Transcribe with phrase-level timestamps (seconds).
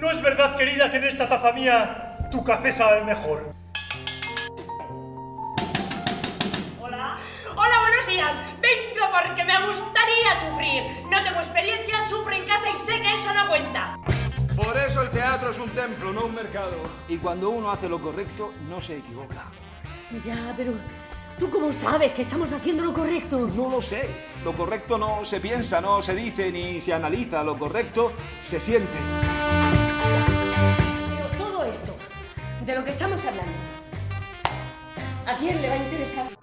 [0.00, 3.52] ¿No es verdad, querida, que en esta taza mía tu café sabe mejor?
[6.80, 7.18] Hola.
[7.54, 8.34] Hola, buenos días.
[8.62, 11.04] Vengo porque me gustaría sufrir.
[11.10, 13.96] No tengo experiencia, sufro en casa y sé que eso no cuenta.
[14.56, 16.78] Por eso el teatro es un templo, no un mercado.
[17.06, 19.44] Y cuando uno hace lo correcto, no se equivoca.
[20.24, 20.72] Ya, pero
[21.38, 23.36] ¿tú cómo sabes que estamos haciendo lo correcto?
[23.54, 24.08] No lo sé.
[24.44, 27.44] Lo correcto no se piensa, no se dice ni se analiza.
[27.44, 28.96] Lo correcto se siente.
[32.70, 33.52] De lo que estamos hablando,
[35.26, 36.39] ¿a quién le va a interesar?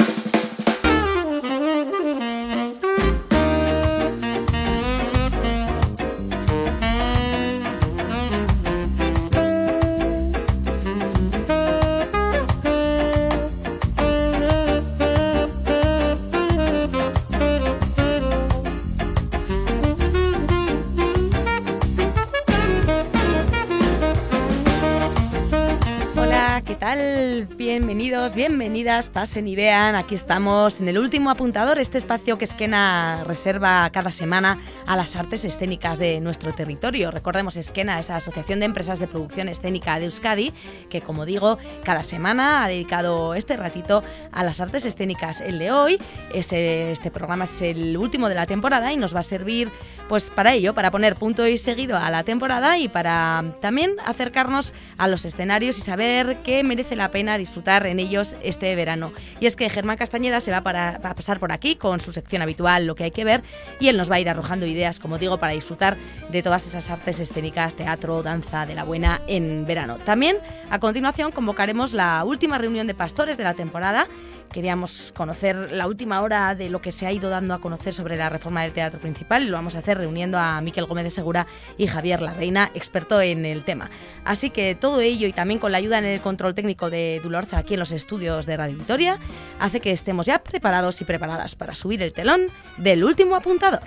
[27.48, 27.58] Tal?
[27.78, 29.94] Bienvenidos, bienvenidas, pasen y vean.
[29.94, 35.16] Aquí estamos en el último apuntador, este espacio que Esquena reserva cada semana a las
[35.16, 37.12] artes escénicas de nuestro territorio.
[37.12, 40.54] Recordemos Esquena, esa asociación de empresas de producción escénica de Euskadi,
[40.90, 45.40] que como digo, cada semana ha dedicado este ratito a las artes escénicas.
[45.42, 46.00] El de hoy,
[46.34, 49.70] es, eh, este programa es el último de la temporada y nos va a servir
[50.10, 54.74] pues para ello, para poner punto y seguido a la temporada y para también acercarnos
[54.98, 59.12] a los escenarios y saber qué merece la pena disfrutar en ellos este verano.
[59.40, 62.14] Y es que Germán Castañeda se va, para, va a pasar por aquí con su
[62.14, 63.44] sección habitual, lo que hay que ver,
[63.80, 65.98] y él nos va a ir arrojando ideas, como digo, para disfrutar
[66.30, 69.98] de todas esas artes escénicas, teatro, danza de la buena en verano.
[70.06, 70.38] También,
[70.70, 74.08] a continuación, convocaremos la última reunión de pastores de la temporada
[74.52, 78.18] queríamos conocer la última hora de lo que se ha ido dando a conocer sobre
[78.18, 81.10] la reforma del teatro principal y lo vamos a hacer reuniendo a Miquel Gómez de
[81.10, 83.90] Segura y Javier Larreina, experto en el tema.
[84.26, 87.58] Así que todo ello y también con la ayuda en el control técnico de Dulorza
[87.58, 89.20] aquí en los estudios de Radio Victoria
[89.60, 92.48] hace que estemos ya preparados y preparadas para subir el telón
[92.78, 93.82] del último apuntador.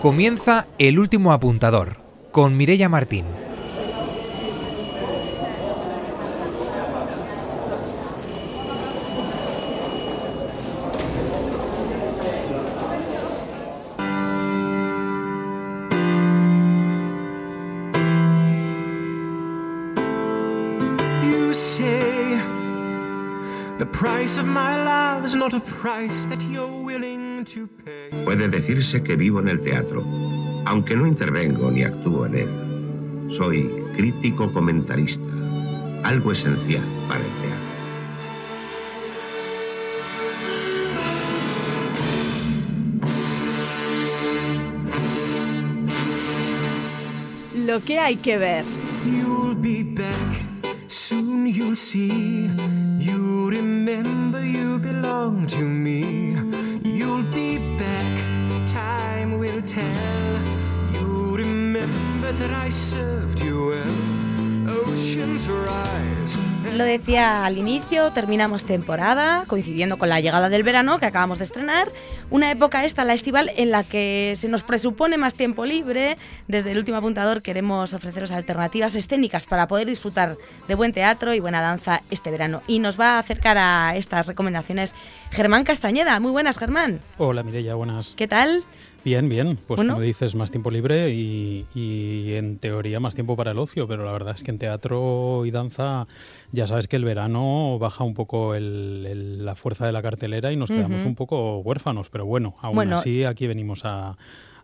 [0.00, 2.03] Comienza el último apuntador
[2.34, 3.26] con Mirella Martín.
[21.22, 22.36] You say
[23.78, 28.24] the price of my love is not a price that you're willing to pay.
[28.24, 30.02] Puede decirse que vivo en el teatro,
[30.66, 32.48] aunque no intervengo ni actúo en él.
[33.36, 35.22] Soy crítico comentarista,
[36.02, 37.74] algo esencial para el teatro.
[47.66, 48.64] Lo que hay que ver.
[49.04, 52.48] You'll be back, soon you'll see.
[52.98, 56.36] You remember you belong to me.
[56.84, 60.43] You'll be back, time will tell.
[66.74, 71.44] Lo decía al inicio, terminamos temporada, coincidiendo con la llegada del verano que acabamos de
[71.44, 71.92] estrenar.
[72.30, 76.16] Una época esta, la estival, en la que se nos presupone más tiempo libre.
[76.48, 80.36] Desde el último apuntador queremos ofreceros alternativas escénicas para poder disfrutar
[80.66, 82.62] de buen teatro y buena danza este verano.
[82.66, 84.94] Y nos va a acercar a estas recomendaciones
[85.30, 86.18] Germán Castañeda.
[86.18, 87.00] Muy buenas, Germán.
[87.18, 88.14] Hola Mireia, buenas.
[88.16, 88.64] ¿Qué tal?
[89.04, 89.58] Bien, bien.
[89.66, 89.92] Pues Bueno.
[89.94, 94.02] como dices, más tiempo libre y, y en teoría más tiempo para el ocio, pero
[94.04, 96.06] la verdad es que en teatro y danza
[96.52, 100.52] ya sabes que el verano baja un poco el- el- la fuerza de la cartelera
[100.52, 102.96] y nos quedamos un poco huérfanos, pero bueno, aún Bueno.
[102.96, 104.16] así aquí venimos a,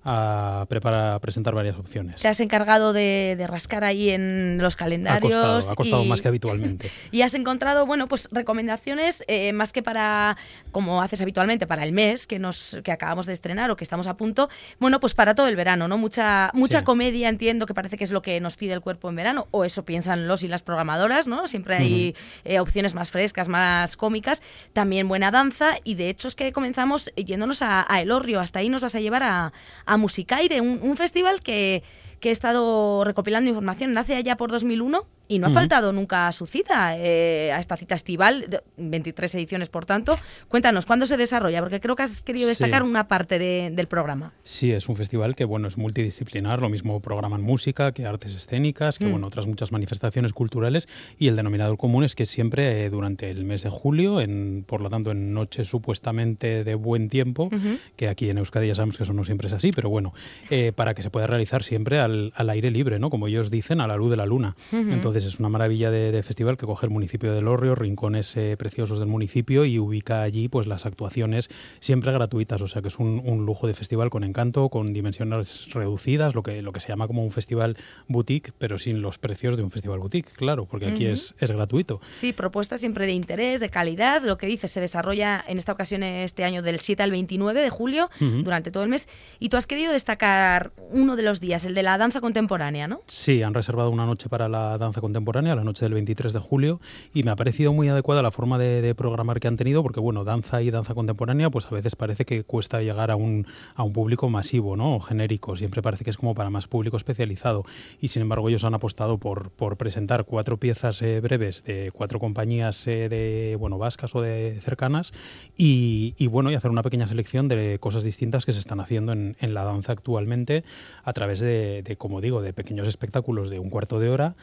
[0.04, 2.20] a preparar, a presentar varias opciones.
[2.22, 5.32] Te has encargado de, de rascar ahí en los Ha calendarios.
[5.34, 6.90] costado, ha costado y- más que habitualmente.
[7.12, 10.36] Y has encontrado, bueno, pues recomendaciones eh, más que para,
[10.72, 14.06] como haces habitualmente, para el mes que nos que acabamos de estrenar o que estamos
[14.06, 14.48] a punto,
[14.78, 15.98] bueno, pues para todo el verano, ¿no?
[15.98, 16.84] Mucha mucha Sí.
[16.84, 19.64] comedia, entiendo que parece que es lo que nos pide el cuerpo en verano, o
[19.64, 21.46] eso piensan los y las programadoras, ¿no?
[21.46, 22.14] Siempre hay
[22.44, 24.42] eh, opciones más frescas, más cómicas,
[24.72, 28.68] también buena danza, y de hecho es que comenzamos yéndonos a, a Elorrio, hasta ahí
[28.68, 29.52] nos vas a llevar a,
[29.86, 31.82] a Musicaire, un, un festival que,
[32.20, 36.32] que he estado recopilando información, nace allá por 2001 y no ha faltado nunca a
[36.32, 40.18] su cita, eh, a esta cita estival, de- 23 ediciones por tanto.
[40.48, 41.60] Cuéntanos, ¿cuándo se desarrolla?
[41.60, 42.50] Porque creo que has querido Sí.
[42.50, 44.32] destacar una parte de- del programa.
[44.42, 48.98] Sí, es un festival que bueno es multidisciplinar, lo mismo programan música que artes escénicas,
[48.98, 49.10] que Mm.
[49.12, 50.88] bueno otras muchas manifestaciones culturales
[51.18, 54.80] y el denominador común es que siempre eh, durante el mes de julio, en, por
[54.80, 57.50] lo tanto en noches supuestamente de buen tiempo,
[57.96, 60.12] que aquí en Euskadi ya sabemos que eso no siempre es así, pero bueno,
[60.50, 63.10] eh, para que se pueda realizar siempre al, al aire libre, ¿no?
[63.10, 64.56] Como ellos dicen, a la luz de la luna.
[64.72, 68.56] Entonces es una maravilla de, de festival que coge el municipio de Lorrio, rincones eh,
[68.58, 71.48] preciosos del municipio y ubica allí pues las actuaciones
[71.80, 75.68] siempre gratuitas, o sea que es un, un lujo de festival con encanto, con dimensiones
[75.72, 77.76] reducidas, lo que, lo que se llama como un festival
[78.08, 81.14] boutique, pero sin los precios de un festival boutique, claro, porque aquí Ujú.
[81.14, 82.00] es, es gratuito.
[82.12, 84.22] Sí, propuesta siempre de interés, de calidad.
[84.22, 87.70] Lo que dices se desarrolla en esta ocasión este año del 7 al 29 de
[87.70, 88.42] julio, Ujú.
[88.42, 89.08] durante todo el mes.
[89.38, 93.00] Y tú has querido destacar uno de los días, el de la danza contemporánea, ¿no?
[93.06, 96.80] Sí, han reservado una noche para la danza contemporánea, la noche del 23 de julio,
[97.14, 100.24] y me ha parecido muy adecuada la forma de, programar que han tenido, porque bueno,
[100.24, 103.92] danza y danza contemporánea, pues a veces parece que cuesta llegar a un, a un
[103.92, 104.96] público masivo, ¿no?
[104.96, 107.64] O genérico, siempre parece que es como para más público especializado,
[108.00, 112.18] y sin embargo ellos han apostado por, por presentar cuatro piezas eh, breves de cuatro
[112.18, 115.12] compañías eh, de, bueno, vascas o de cercanas,
[115.56, 119.36] y, bueno, y hacer una pequeña selección de cosas distintas que se están haciendo en,
[119.40, 120.64] la danza actualmente
[121.04, 124.34] a través de, como digo, de pequeños espectáculos de un cuarto de hora,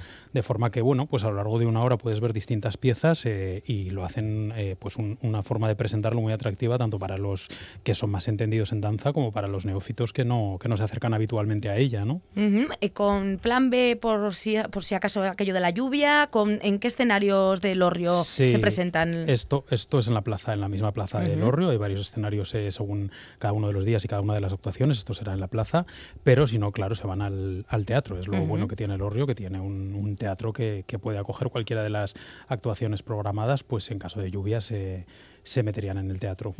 [0.47, 3.61] forma que, bueno, pues a lo largo de una hora puedes ver distintas piezas eh,
[3.67, 7.47] y lo hacen, eh, pues un- una forma de presentarlo muy atractiva tanto para los
[7.83, 10.83] que son más entendidos en danza como para los neófitos que no, que no se
[10.83, 12.21] acercan habitualmente a ella, ¿no?
[12.35, 16.59] Ujú, eh, Con plan B, por si, por si acaso aquello de la lluvia, con,
[16.63, 19.29] ¿en qué escenarios de Lorrio Sí, se presentan?
[19.29, 21.41] Esto, esto es en la plaza, en la misma plaza de Ujú.
[21.41, 21.69] Lorrio.
[21.69, 24.53] Hay varios escenarios eh, según cada uno de los días y cada una de las
[24.53, 24.97] actuaciones.
[24.97, 25.85] Esto será en la plaza,
[26.23, 28.17] pero si no, claro, se van al, al teatro.
[28.19, 28.45] Es lo Ujú.
[28.47, 32.15] bueno que tiene Lorrio, que tiene un, un teatro que, puede acoger cualquiera de las
[32.47, 35.05] actuaciones programadas, pues en caso de lluvia se,
[35.43, 36.55] se meterían en el teatro.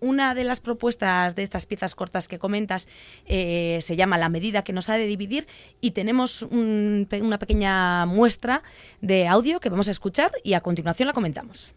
[0.00, 2.88] Una de las propuestas de estas piezas cortas que comentas
[3.26, 5.46] eh, se llama La medida que nos ha de dividir
[5.80, 8.62] y tenemos un una pequeña muestra
[9.00, 11.74] de audio que vamos a escuchar y a continuación la comentamos.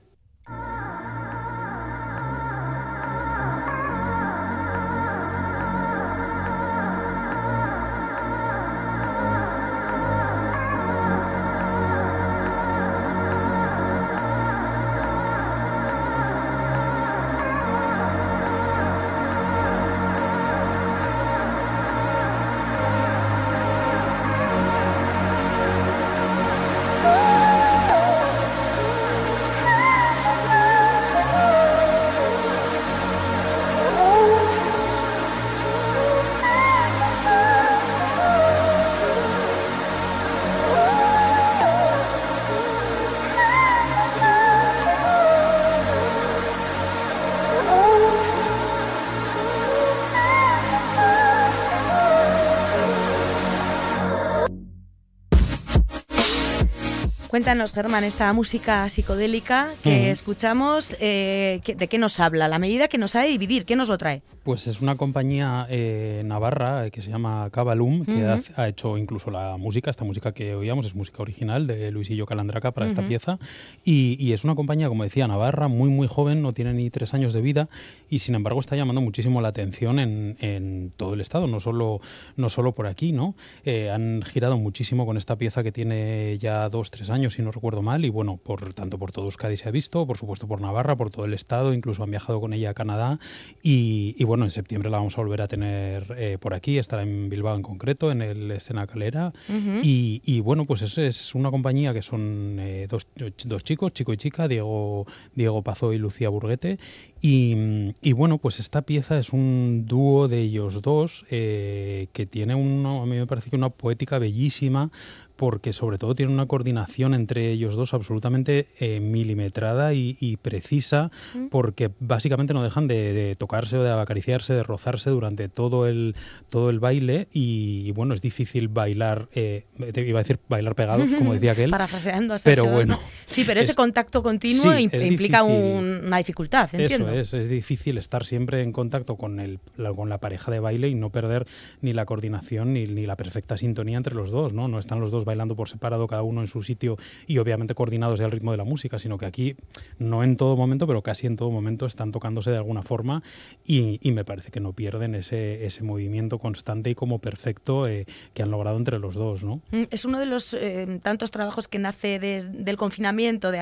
[57.35, 62.47] Cuéntanos, Germán, esta música psicodélica que escuchamos, eh, ¿qué- ¿de qué nos habla?
[62.47, 64.21] La medida que nos ha de dividir, ¿qué nos lo trae?
[64.45, 68.95] Pues es una compañía eh, navarra eh, que se llama Cabalum, que hace- ha hecho
[68.95, 73.01] incluso la música, esta música que oíamos es música original de Luisillo Calandraca para esta
[73.07, 73.39] pieza.
[73.83, 77.15] Y, y es una compañía, como decía, navarra, muy muy joven, no tiene ni tres
[77.15, 77.69] años de vida
[78.07, 81.99] y sin embargo está llamando muchísimo la atención en, en todo el estado, no solo,
[82.37, 83.33] no solo por aquí, ¿no?
[83.65, 87.49] Eh, han girado muchísimo con esta pieza que tiene ya dos, tres años, si no
[87.51, 90.61] recuerdo mal, y bueno, por tanto por todo Euskadi se ha visto, por supuesto por
[90.61, 93.17] Navarra, por todo el estado, incluso han viajado con ella a Canadá
[93.63, 97.03] y, y bueno, en septiembre la vamos a volver a tener eh, por aquí, estará
[97.03, 99.33] en Bilbao en concreto, en el Escena Calera.
[99.81, 103.07] Y, y, bueno, pues es, es una compañía que son eh, dos,
[103.45, 106.79] dos chicos, chico y chica, Diego, Diego Pazó y Lucía Burguete.
[107.21, 112.55] Y, y bueno, pues esta pieza es un dúo de ellos dos eh, que tiene
[112.55, 114.91] una, a mí me parece que una poética bellísima
[115.35, 121.11] porque sobre todo tiene una coordinación entre ellos dos absolutamente eh, milimetrada y, y precisa,
[121.33, 121.47] Mm.
[121.49, 126.15] porque básicamente no dejan de, de tocarse de acariciarse, de rozarse durante todo el,
[126.49, 129.63] todo el baile y, y bueno, es difícil bailar, eh,
[129.93, 132.97] te iba a decir bailar pegados, como decía aquel, Parafraseando pero bueno.
[133.25, 135.77] Sí, pero ese es- contacto continuo Sí, implica difícil.
[135.77, 137.09] un- una dificultad, entiendo.
[137.11, 140.59] Eso es, es difícil estar siempre en contacto con, el, la, con la pareja de
[140.59, 141.45] baile y no perder
[141.81, 144.67] ni la coordinación ni, ni la perfecta sintonía entre los dos, ¿no?
[144.67, 148.21] No están los dos bailando por separado, cada uno en su sitio y obviamente coordinados
[148.21, 149.55] al ritmo de la música, sino que aquí
[149.99, 153.23] no en todo momento, pero casi en todo momento están tocándose de alguna forma
[153.65, 158.43] y, me parece que no pierden ese, ese movimiento constante y como perfecto eh, que
[158.43, 159.43] han logrado entre los dos.
[159.43, 159.61] ¿no?
[159.71, 163.57] Mm, es uno de los eh, tantos trabajos que nace del confinamiento, de,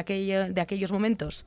[0.53, 1.46] de aquellos momentos.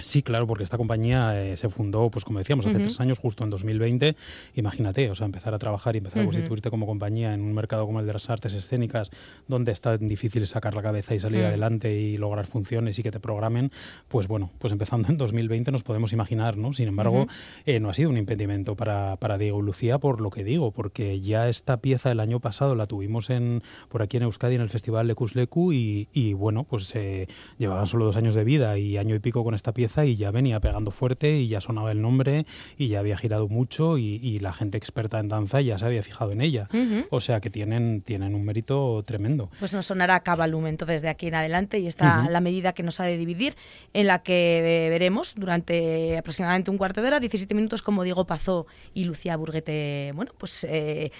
[0.00, 3.44] Sí, claro, porque esta compañía eh, se fundó, pues como decíamos, hace tres años, justo
[3.44, 4.16] en 2020.
[4.56, 7.86] Imagínate, o sea, empezar a trabajar y empezar a constituirte como compañía en un mercado
[7.86, 9.10] como el de las artes escénicas,
[9.46, 11.46] donde es tan difícil sacar la cabeza y salir mm.
[11.46, 13.70] adelante y lograr funciones y que te programen,
[14.08, 16.72] pues bueno, pues empezando en 2020 nos podemos imaginar, ¿no?
[16.72, 17.28] Sin embargo,
[17.64, 20.72] eh, no ha sido un impedimento para, para Diego y Lucía por lo que digo,
[20.72, 24.60] porque ya esta pieza el año pasado la tuvimos en por aquí en Euskadi en
[24.60, 28.76] el Festival Lecus Lecu y, y bueno, pues eh, llevaban solo dos años de vida
[28.76, 31.92] y año y pico con esta pieza y ya venía pegando fuerte y ya sonaba
[31.92, 35.86] el nombre y ya había girado mucho y, la gente experta en danza ya se
[35.86, 36.68] había fijado en ella.
[37.10, 39.50] O sea que tienen, tienen un mérito tremendo.
[39.58, 43.00] Pues nos sonará Cabalum entonces de aquí en adelante y está la medida que nos
[43.00, 43.54] ha de dividir
[43.92, 48.66] en la que veremos durante aproximadamente un cuarto de hora, 17 minutos, como Diego Pazó
[48.92, 51.10] y Lucía Burguete, bueno, pues eh,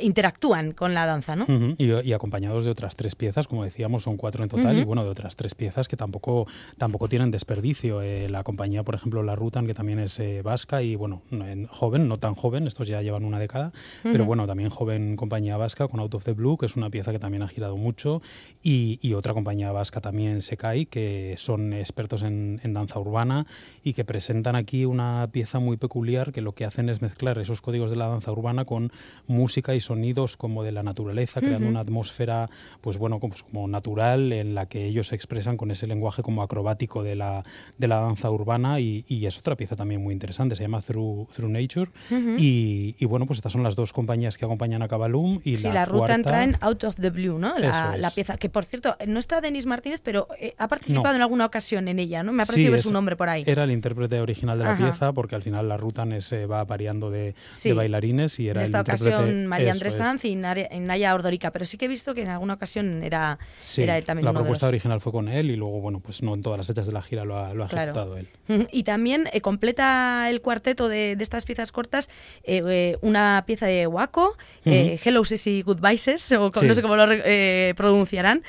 [0.00, 1.46] interactúan con la danza, ¿no?
[1.78, 5.10] y, acompañados de otras tres piezas, como decíamos, son cuatro en total y bueno, de
[5.10, 6.46] otras tres piezas que tampoco,
[6.78, 8.02] tampoco tienen desperdicio.
[8.02, 11.22] Eh, la compañía, por ejemplo, La Rutan, que también es eh, vasca y bueno,
[11.68, 15.88] joven, no tan joven, estos ya llevan una década, pero bueno, también joven compañía vasca
[15.88, 18.22] con Out of the Blue, que es una pieza que también ha girado mucho,
[18.62, 23.46] y, otra compañía vasca también, Sekai, que son expertos en, danza urbana
[23.84, 27.60] y que presentan aquí una pieza muy peculiar que lo que hacen es mezclar esos
[27.60, 28.90] códigos de la danza urbana con
[29.26, 32.48] música y sonidos como de la naturaleza, creando una atmósfera,
[32.80, 36.42] pues bueno, como, como natural en la que ellos se expresan con ese lenguaje como
[36.42, 37.44] acrobático de la,
[37.78, 41.50] de la danza urbana y, es otra pieza también muy interesante, se llama Through, Through
[41.50, 41.90] Nature.
[42.38, 45.74] Y, bueno, pues estas son las dos compañías que acompañan a Cabalum y sí, la,
[45.74, 47.58] la ruta entra en Out of the Blue, ¿no?
[47.58, 51.46] La, pieza, que por cierto, no está Denis Martínez, pero eh, ha participado en alguna
[51.46, 52.32] ocasión en ella, ¿no?
[52.32, 53.44] Me ha parecido ver su nombre por ahí.
[53.46, 57.10] Era el intérprete original de la pieza porque al final la ruta se va variando
[57.10, 57.34] de,
[57.74, 61.78] bailarines y era en esta el ocasión María Andrés Sanz y Naya Ordorica, pero sí
[61.78, 63.38] que he visto que en alguna ocasión era,
[63.76, 66.42] era él también La propuesta original fue con él y luego, bueno, pues no en
[66.42, 67.64] todas las fechas de la gira lo ha, lo
[68.18, 68.28] él.
[68.70, 72.10] Y también eh, completa el cuarteto de, estas piezas cortas
[72.42, 77.06] eh, eh, una pieza de Waco, Hello Sissy Goodbyes, o no sé cómo lo
[77.76, 78.42] pronunciarán.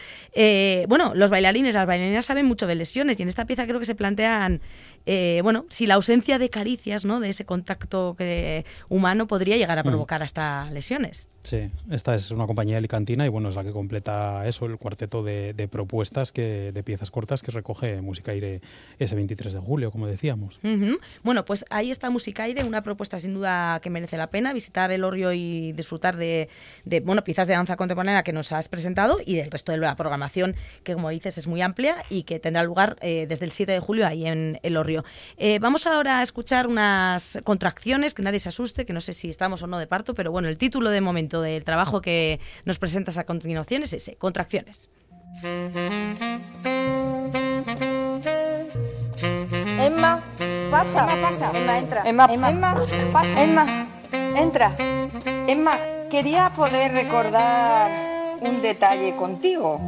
[0.88, 3.86] bueno, los bailarines, las bailarinas saben mucho de lesiones y en esta pieza creo que
[3.86, 4.62] se plantean
[5.06, 7.20] eh, bueno, si la ausencia de caricias, ¿no?
[7.20, 9.88] de ese contacto que, humano, podría llegar a mm.
[9.88, 11.30] provocar hasta lesiones.
[11.44, 15.24] Sí, esta es una compañía alicantina y bueno, es la que completa eso, el cuarteto
[15.24, 18.62] de, propuestas, que, de piezas cortas que recoge Música Aire
[18.98, 20.60] ese 23 de julio, como decíamos.
[21.22, 24.90] Bueno, pues ahí está Música Aire, una propuesta sin duda que merece la pena visitar
[24.92, 26.48] el Orrio y disfrutar de,
[27.04, 30.56] bueno, piezas de danza contemporánea que nos has presentado y del resto de la programación
[30.84, 33.80] que, como dices, es muy amplia y que tendrá lugar eh, desde el 7 de
[33.82, 35.04] julio ahí en el Orrio.
[35.36, 39.30] Eh, vamos ahora a escuchar unas contracciones, que nadie se asuste, que no sé si
[39.30, 42.80] estamos o no de parto, pero bueno, el título de momento del trabajo que nos
[42.80, 44.90] presentas a continuación es ese, contracciones.
[49.80, 50.24] Emma,
[50.72, 51.12] pasa.
[51.12, 51.52] Emma, pasa.
[51.54, 52.04] Emma, entra.
[52.06, 53.44] Emma, Emma, pasa.
[53.44, 53.66] Emma,
[54.36, 54.76] entra.
[55.48, 55.72] Emma,
[56.10, 57.92] quería poder recordar
[58.42, 59.80] un detalle contigo.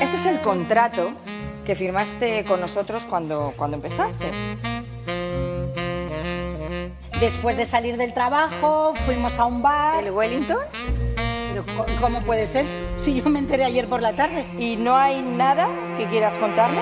[0.00, 1.12] Este es el contrato
[1.64, 4.26] que firmaste con nosotros cuando, cuando empezaste.
[7.20, 10.04] Después de salir del trabajo, fuimos a un bar.
[10.04, 10.58] ¿El Wellington?
[11.48, 11.64] Pero
[11.98, 12.66] ¿cómo puede ser
[12.98, 14.44] si yo me enteré ayer por la tarde?
[14.58, 16.78] ¿Y no hay nada que quieras contarme?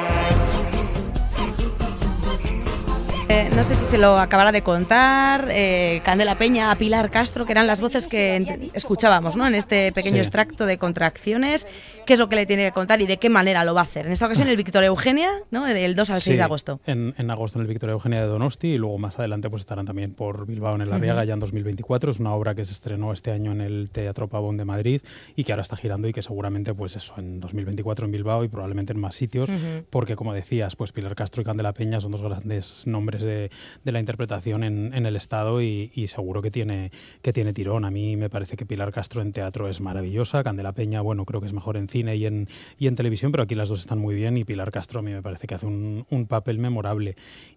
[3.28, 7.46] Eh, no sé si se lo acabara de contar eh, Candela Peña a Pilar Castro,
[7.46, 9.46] que eran las voces que escuchábamos ¿no?
[9.46, 11.66] en este pequeño extracto de contracciones.
[12.04, 13.84] ¿Qué es lo que le tiene que contar y de qué manera lo va a
[13.84, 14.06] hacer?
[14.06, 15.64] En esta ocasión el Victoria Eugenia, ¿no?
[15.64, 16.80] del 2 al 6 de agosto.
[16.86, 19.86] En, en, agosto en el Victoria Eugenia de Donosti y luego más adelante pues estarán
[19.86, 22.10] también por Bilbao en el Arriaga ya en 2024.
[22.10, 25.00] Es una obra que se estrenó este año en el Teatro Pavón de Madrid
[25.34, 28.48] y que ahora está girando y que seguramente pues eso en 2024 en Bilbao y
[28.48, 29.48] probablemente en más sitios
[29.88, 33.50] porque como decías pues Pilar Castro y Candela Peña son dos grandes nombres de,
[33.84, 36.90] la interpretación en, el Estado y, seguro que tiene,
[37.22, 37.84] que tiene tirón.
[37.84, 41.40] A mí me parece que Pilar Castro en teatro es maravillosa, Candela Peña, bueno, creo
[41.40, 43.98] que es mejor en cine y en, y en televisión, pero aquí las dos están
[43.98, 47.16] muy bien y Pilar Castro a mí me parece que hace un, papel memorable.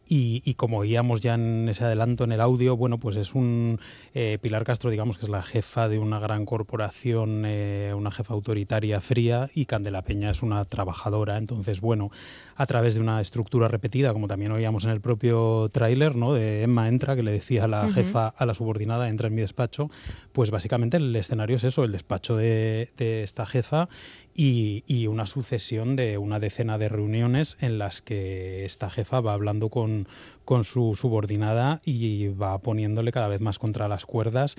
[0.09, 3.79] Y, como oíamos ya en ese adelanto en el audio, bueno, pues es un
[4.13, 8.33] eh, Pilar Castro, digamos que es la jefa de una gran corporación, eh, una jefa
[8.33, 11.37] autoritaria fría y Candela Peña es una trabajadora.
[11.37, 12.11] Entonces, bueno,
[12.57, 16.33] a través de una estructura repetida, como también oíamos en el propio tráiler, ¿no?
[16.33, 19.41] De Emma entra, que le decía a la jefa, a la subordinada, entra en mi
[19.41, 19.89] despacho,
[20.33, 23.89] pues básicamente el escenario es eso, el despacho de, de esta jefa
[24.33, 29.33] y, y una sucesión de una decena de reuniones en las que esta jefa va
[29.33, 30.07] hablando con,
[30.45, 34.55] con su subordinada y va poniéndole cada vez más contra las cuerdas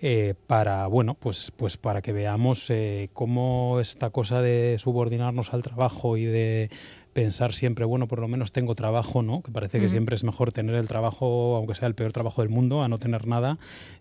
[0.00, 5.62] eh, para bueno pues pues para que veamos eh, cómo esta cosa de subordinarnos al
[5.62, 6.70] trabajo y de
[7.12, 10.52] pensar siempre bueno por lo menos tengo trabajo no que parece que siempre es mejor
[10.52, 13.58] tener el trabajo aunque sea el peor trabajo del mundo a no tener nada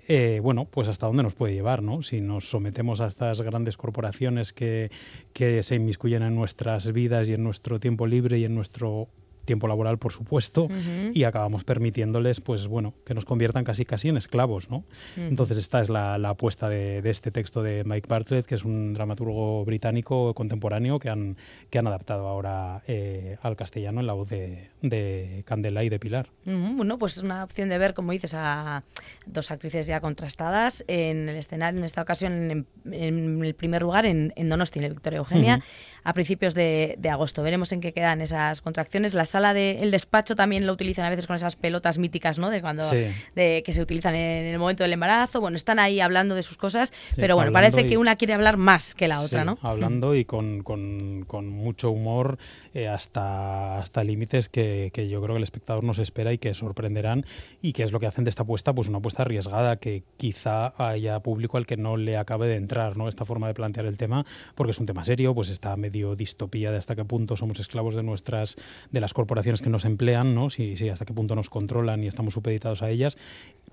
[0.08, 3.77] eh, bueno pues hasta dónde nos puede llevar no si nos sometemos a estas grandes
[3.77, 4.91] corporaciones que
[5.34, 9.10] que se inmiscuyen en nuestras vidas y en nuestro tiempo libre y en nuestro
[9.51, 11.12] tiempo laboral, por supuesto, Ujú.
[11.13, 14.77] y acabamos permitiéndoles, pues bueno, que nos conviertan casi casi en esclavos, ¿no?
[14.77, 15.27] Ujú.
[15.31, 18.63] Entonces esta es la, la apuesta de, de este texto de Mike Bartlett, que es
[18.63, 21.36] un dramaturgo británico contemporáneo que han,
[21.70, 26.00] que han adaptado ahora eh, al castellano en la voz de, de Candela y de
[26.00, 26.29] Pilar.
[26.46, 28.84] Ujú, Bueno, pues es una opción de ver, como dices, a
[29.25, 34.05] dos actrices ya contrastadas en el escenario, en esta ocasión en, en el primer lugar
[34.05, 35.62] en, en Donosti, en el Victoria Eugenia.
[36.03, 37.43] A principios de, de agosto.
[37.43, 39.13] Veremos en qué quedan esas contracciones.
[39.13, 42.50] La sala del despacho también lo utilizan a veces con esas pelotas míticas, ¿no?
[42.50, 43.08] De cuando Sí.
[43.36, 45.39] de, que se utilizan en el momento del embarazo.
[45.41, 48.34] Bueno, están ahí hablando de sus cosas, Sí, pero bueno, parece y- que una quiere
[48.34, 49.58] hablar más que la otra, ¿no?
[49.62, 52.38] Hablando y con, con- con mucho humor
[52.74, 56.53] eh, hasta, hasta límites que, que yo creo que el espectador nos espera y que
[56.53, 57.25] sorprenderán
[57.62, 60.74] y que es lo que hacen de esta apuesta, pues una apuesta arriesgada que quizá
[60.77, 63.08] haya público al que no le acabe de entrar, ¿no?
[63.10, 66.71] Esta forma de plantear el tema, porque es un tema serio, pues está medio distopía
[66.71, 68.55] de hasta qué punto somos esclavos de nuestras,
[68.91, 70.48] de las corporaciones que nos emplean, ¿no?
[70.48, 73.17] Hasta qué punto nos controlan y estamos supeditados a ellas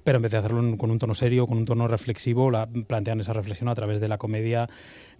[0.08, 3.20] pero en vez de hacerlo con un tono serio, con un tono reflexivo, la, plantean
[3.20, 4.66] esa reflexión a través de la comedia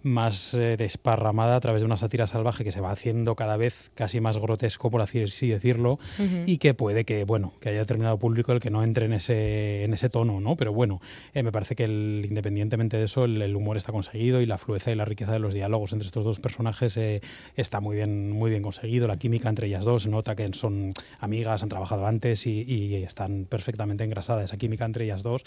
[0.01, 3.91] más eh, desparramada, a través de una sátira salvaje que se va haciendo cada vez
[3.95, 5.99] casi más grotesco, por así así decirlo,
[6.45, 9.83] y que puede que, bueno, que haya determinado público el que no entre en ese,
[9.83, 10.55] en ese tono, ¿no?
[10.55, 11.01] Pero bueno,
[11.33, 14.57] eh, me parece que el- independientemente de eso, el, el humor está conseguido y la
[14.57, 17.21] fluidez y la riqueza de los diálogos entre estos dos personajes eh,
[17.55, 19.07] está muy bien, muy bien conseguido.
[19.07, 22.95] La química entre ellas dos se nota que son amigas, han trabajado antes y, y
[22.95, 25.43] están perfectamente engrasadas esa química entre ellas dos.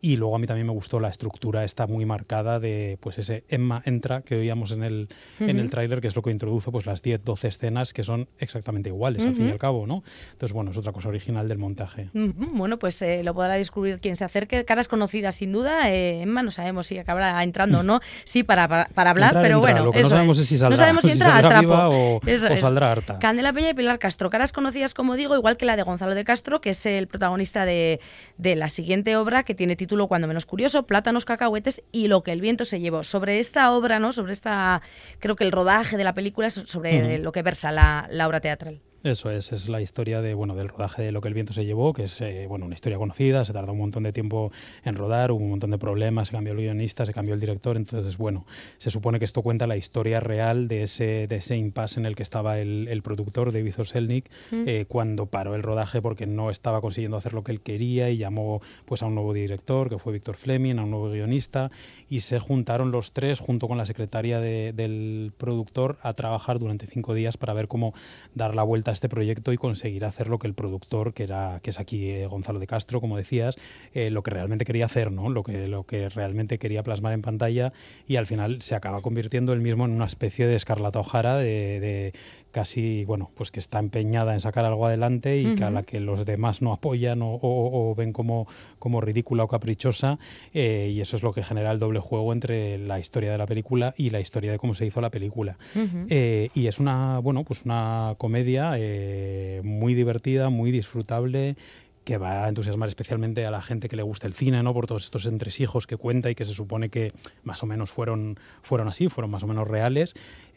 [0.00, 3.44] Y luego a mí también me gustó la estructura, está muy marcada de pues ese
[3.48, 5.08] Emma entra que oíamos en el,
[5.40, 8.28] en el tráiler, que es lo que introduce pues las 10, 12 escenas que son
[8.38, 10.02] exactamente iguales, al fin y al cabo, ¿no?
[10.32, 12.10] Entonces, bueno, es otra cosa original del montaje.
[12.14, 14.64] Ujú, Bueno, pues eh, lo podrá descubrir quien se acerque.
[14.64, 15.90] Caras conocidas, sin duda.
[15.90, 18.00] Eh, Emma, no sabemos si acabará entrando o no.
[18.24, 19.72] Sí, para, para, para hablar, Entrar, pero entra.
[19.72, 19.84] bueno.
[19.86, 20.42] Lo que no eso sabemos es.
[20.42, 21.66] es si saldrá- No sabemos si si entra saldrá al trapo.
[21.66, 23.18] viva o- Eso o saldrá harta.
[23.18, 24.30] Candela Peña y Pilar Castro.
[24.30, 27.64] Caras conocidas, como digo, igual que la de Gonzalo de Castro, que es el protagonista
[27.64, 28.00] de,
[28.38, 32.32] de la siguiente obra, que tiene título Cuando menos curioso, Plátanos, cacahuetes y lo que
[32.32, 33.04] el viento se llevó.
[33.04, 34.12] Sobre esta obra, ¿no?
[34.12, 34.82] Sobre esta,
[35.18, 38.40] creo que el rodaje de la película es sobre lo que versa la, la obra
[38.40, 38.80] teatral.
[39.04, 41.66] Eso es, es la historia de, bueno, del rodaje de Lo que el viento se
[41.66, 44.50] llevó, que es eh, bueno, una historia conocida, se tardó un montón de tiempo
[44.82, 47.76] en rodar, hubo un montón de problemas, se cambió el guionista, se cambió el director,
[47.76, 48.46] entonces, bueno,
[48.78, 52.16] se supone que esto cuenta la historia real de ese, de ese impasse en el
[52.16, 54.64] que estaba el, el productor, David Orselnik, Mm.
[54.66, 58.16] eh, cuando paró el rodaje porque no estaba consiguiendo hacer lo que él quería y
[58.16, 61.70] llamó pues a un nuevo director, que fue Víctor Fleming, a un nuevo guionista,
[62.08, 66.86] y se juntaron los tres junto con la secretaria de- del productor a trabajar durante
[66.86, 67.92] cinco días para ver cómo
[68.34, 71.70] dar la vuelta este proyecto y conseguir hacer lo que el productor, que era que
[71.70, 73.56] es aquí eh, Gonzalo de Castro, como decías,
[73.92, 75.28] eh, lo que realmente quería hacer, ¿no?
[75.28, 77.72] Lo que lo que realmente quería plasmar en pantalla
[78.06, 81.80] y al final se acaba convirtiendo él mismo en una especie de Escarlata O'Hara de,
[81.80, 82.12] de
[82.54, 85.98] casi, bueno, pues que está empeñada en sacar algo adelante y que a la que
[86.00, 88.46] los demás no apoyan o, o- o ven como,
[88.78, 90.18] como ridícula o caprichosa
[90.54, 93.46] eh, y eso es lo que genera el doble juego entre la historia de la
[93.46, 95.58] película y la historia de cómo se hizo la película.
[95.74, 96.06] Ujú.
[96.08, 101.56] Eh, y es una, bueno, pues una comedia eh, muy divertida, muy disfrutable
[102.04, 104.74] que va a entusiasmar especialmente a la gente que le gusta el cine, ¿no?
[104.74, 107.12] Por todos estos entresijos que cuenta y que se supone que
[107.44, 110.12] más o menos fueron, fueron así, fueron más o menos reales.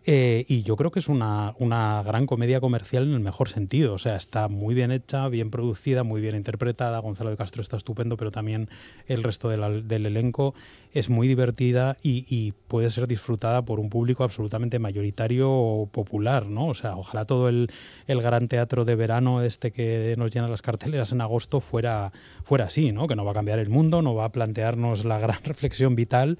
[0.09, 3.93] Eh, y yo creo que es una, una gran comedia comercial en el mejor sentido.
[3.93, 6.99] O sea, está muy bien hecha, bien producida, muy bien interpretada.
[6.99, 8.69] Gonzalo de Castro está estupendo, pero también
[9.07, 10.55] el resto del, elenco
[10.93, 16.45] es muy divertida y, y puede ser disfrutada por un público absolutamente mayoritario o popular,
[16.45, 16.67] ¿no?
[16.67, 17.69] O sea, ojalá todo el,
[18.07, 22.13] el gran teatro de verano este que nos llena las carteleras en agosto fuera,
[22.45, 23.07] fuera así, ¿no?
[23.07, 26.37] Que no va a cambiar el mundo, no va a plantearnos la gran reflexión vital,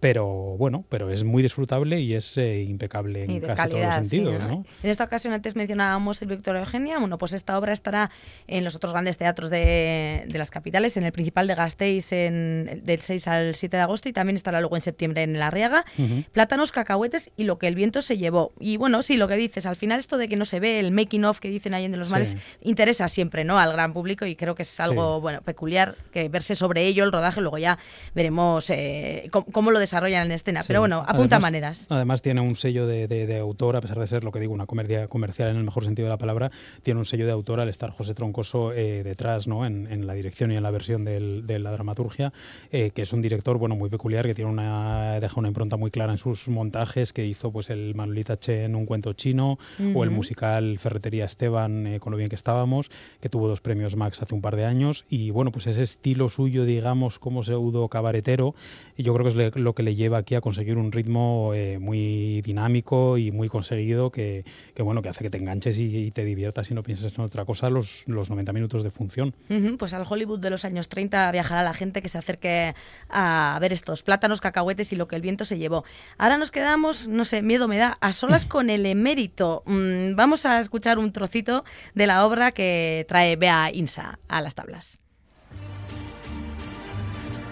[0.00, 4.42] pero bueno, pero es muy disfrutable y es eh, impecable en casi todos los sentidos.
[4.42, 4.64] ¿no?
[4.82, 8.10] En esta ocasión antes mencionábamos el Víctor Eugenia, bueno, pues esta obra estará
[8.46, 12.80] en los otros grandes teatros de, de las capitales, en el principal de Gasteiz en,
[12.82, 15.84] del 6 al 7 de agosto y también estará luego en septiembre en La Riaga,
[16.32, 18.52] plátanos, cacahuetes y lo que el viento se llevó.
[18.58, 20.92] Y bueno, sí, lo que dices, al final esto de que no se ve, el
[20.92, 23.58] making of que dicen ahí en de los mares, interesa siempre ¿no?
[23.58, 27.12] al gran público y creo que es algo bueno peculiar que verse sobre ello, el
[27.12, 27.78] rodaje, luego ya
[28.14, 30.62] veremos eh, cómo, cómo, lo desarrollan en escena.
[30.66, 31.86] Pero bueno, apunta además, maneras.
[31.88, 34.54] Además tiene un sello de, de, de, autor, a pesar de ser lo que digo,
[34.54, 36.50] una comedia comercial en el mejor sentido de la palabra,
[36.82, 39.66] tiene un sello de autor al estar José Troncoso eh, detrás, ¿no?
[39.66, 42.32] En, en, la dirección y en la versión del, de la dramaturgia,
[42.70, 45.90] eh, que es un director bueno muy peculiar, que tiene una deja una impronta muy
[45.90, 49.82] clara en sus montajes, que hizo pues el Manolita Che en un cuento chino, uh
[49.82, 49.96] -huh.
[49.96, 53.96] o el musical Ferretería Esteban, eh, con lo bien que estábamos, que tuvo dos premios
[53.96, 57.88] Max hace un par de años, y bueno, pues ese estilo suyo, digamos, como pseudo
[57.88, 58.54] cabaretero,
[59.00, 61.78] y yo creo que es lo que le lleva aquí a conseguir un ritmo eh,
[61.78, 66.10] muy dinámico y muy conseguido que, que, bueno, que hace que te enganches y, y,
[66.10, 69.34] te diviertas y no pienses en otra cosa los, los 90 minutos de función.
[69.48, 72.74] Uh -huh, pues al Hollywood de los años 30 viajará la gente que se acerque
[73.08, 75.84] a ver estos plátanos, cacahuetes y lo que el viento se llevó.
[76.18, 79.62] Ahora nos quedamos, no sé, miedo me da, a solas con el emérito.
[79.64, 84.54] Mm, vamos a escuchar un trocito de la obra que trae Bea Insa a las
[84.54, 84.98] tablas.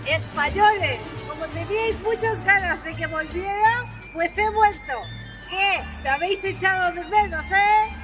[0.06, 1.00] Españoles,
[1.38, 4.92] como teníais muchas ganas de que volviera, pues he vuelto.
[5.48, 5.84] ¿Qué?
[6.02, 7.96] ¿Me habéis echado de menos, eh?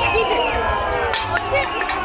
[0.00, 1.99] ¿Qué dices?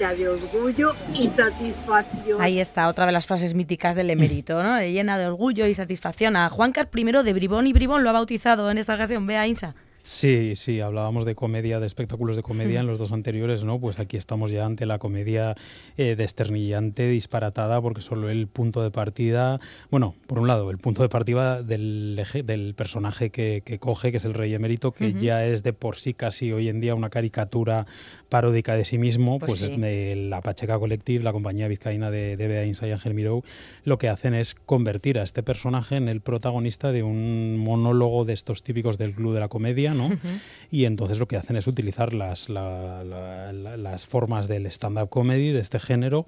[0.00, 2.40] Llena de orgullo y satisfacción.
[2.40, 4.76] Ahí está, otra de las frases míticas del emérito, ¿no?
[4.76, 6.36] De llena de orgullo y satisfacción.
[6.36, 9.26] A Juan Car I de Bribón y Bribón lo ha bautizado en esta ocasión.
[9.26, 9.74] Vea, Insa.
[10.02, 13.78] Sí, sí, hablábamos de comedia, de espectáculos de comedia en los dos anteriores, ¿no?
[13.78, 15.54] Pues aquí estamos ya ante la comedia
[15.98, 19.60] eh, desternillante, disparatada, porque solo el punto de partida,
[19.90, 24.16] bueno, por un lado, el punto de partida del, del personaje que, que, coge, que
[24.16, 25.18] es el rey emérito, que uh -huh.
[25.18, 27.86] ya es de por sí casi hoy en día una caricatura
[28.30, 29.76] paródica de sí mismo, pues, pues sí.
[29.80, 33.42] de la Pacheca Collective, la compañía vizcaína de, de Bea Insa y Ángel Miró,
[33.84, 38.32] lo que hacen es convertir a este personaje en el protagonista de un monólogo de
[38.32, 40.06] estos típicos del club de la comedia, ¿no?
[40.06, 40.40] Uh -huh.
[40.70, 45.10] Y entonces lo que hacen es utilizar las, la, la, la, las formas del stand-up
[45.10, 46.26] comedy, de este género,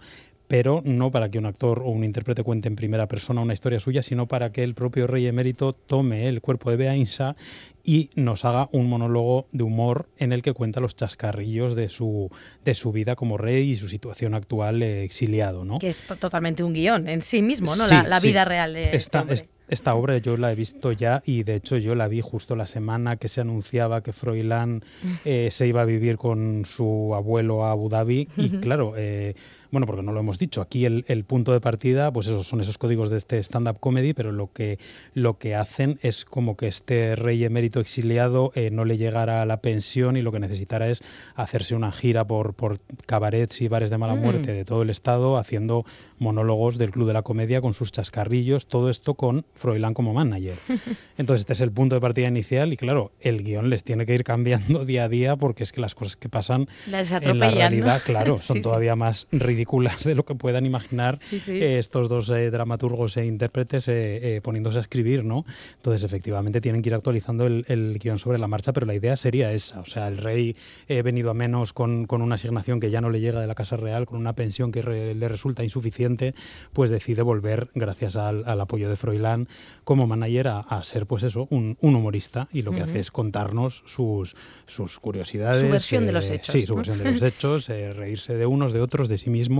[0.49, 3.81] pero no para que un actor o un intérprete cuente en primera persona una historia
[3.81, 7.37] suya, sino para que el propio rey emérito tome el cuerpo de Bea Insa
[7.85, 12.31] y nos haga un monólogo de humor en el que cuenta los chascarrillos de su,
[12.65, 15.65] de su vida como rey y su situación actual eh, exiliado.
[15.65, 15.79] ¿no?
[15.79, 17.87] Que es totalmente un guion en sí mismo, ¿no?
[17.87, 21.23] Sí, la, la, vida real de esta, este esta obra yo la he visto ya
[21.25, 24.85] y de hecho yo la vi justo la semana que se anunciaba que Froilán
[25.25, 29.35] eh, se iba a vivir con su abuelo a Abu Dhabi y claro, eh,
[29.73, 32.61] bueno, porque no lo hemos dicho, aquí el, el, punto de partida, pues esos son
[32.61, 34.79] esos códigos de este stand-up comedy, pero lo que,
[35.15, 39.47] lo que hacen es como que este rey emérito exiliado eh, no le llegara a
[39.47, 41.03] la pensión y lo que necesitara es
[41.37, 44.57] hacerse una gira por, por cabarets y bares de mala muerte mm.
[44.57, 45.87] de todo el estado, haciendo
[46.19, 50.55] monólogos del Club de la Comedia con sus chascarrillos, todo esto con Froilán como manager.
[51.17, 54.15] Entonces este es el punto de partida inicial y claro, el guion les tiene que
[54.15, 57.99] ir cambiando día a día porque es que las cosas que pasan en la realidad,
[58.01, 58.05] ¿no?
[58.05, 58.99] claro, son sí, todavía sí.
[58.99, 59.62] más ridículas
[60.05, 61.53] de lo que puedan imaginar sí, sí.
[61.53, 65.45] Eh, estos dos eh, dramaturgos e intérpretes eh, poniéndose a escribir, ¿no?
[65.77, 69.17] Entonces, efectivamente, tienen que ir actualizando el, el, guion sobre la marcha, pero la idea
[69.17, 69.81] sería esa.
[69.81, 70.57] O sea, el rey
[70.89, 73.77] venido a menos con, con, una asignación que ya no le llega de la Casa
[73.77, 76.35] Real, con una pensión que re, le resulta insuficiente,
[76.73, 79.47] pues decide volver, gracias al, al apoyo de Froilán,
[79.85, 82.49] como manager a, a, ser, pues eso, un, un humorista.
[82.53, 82.85] Y lo que uh -huh.
[82.85, 85.61] hace es contarnos sus, sus curiosidades.
[85.61, 86.53] Su versión de los hechos.
[86.53, 89.52] Sí, su versión de los hechos, reírse de unos, de otros, de sí mismo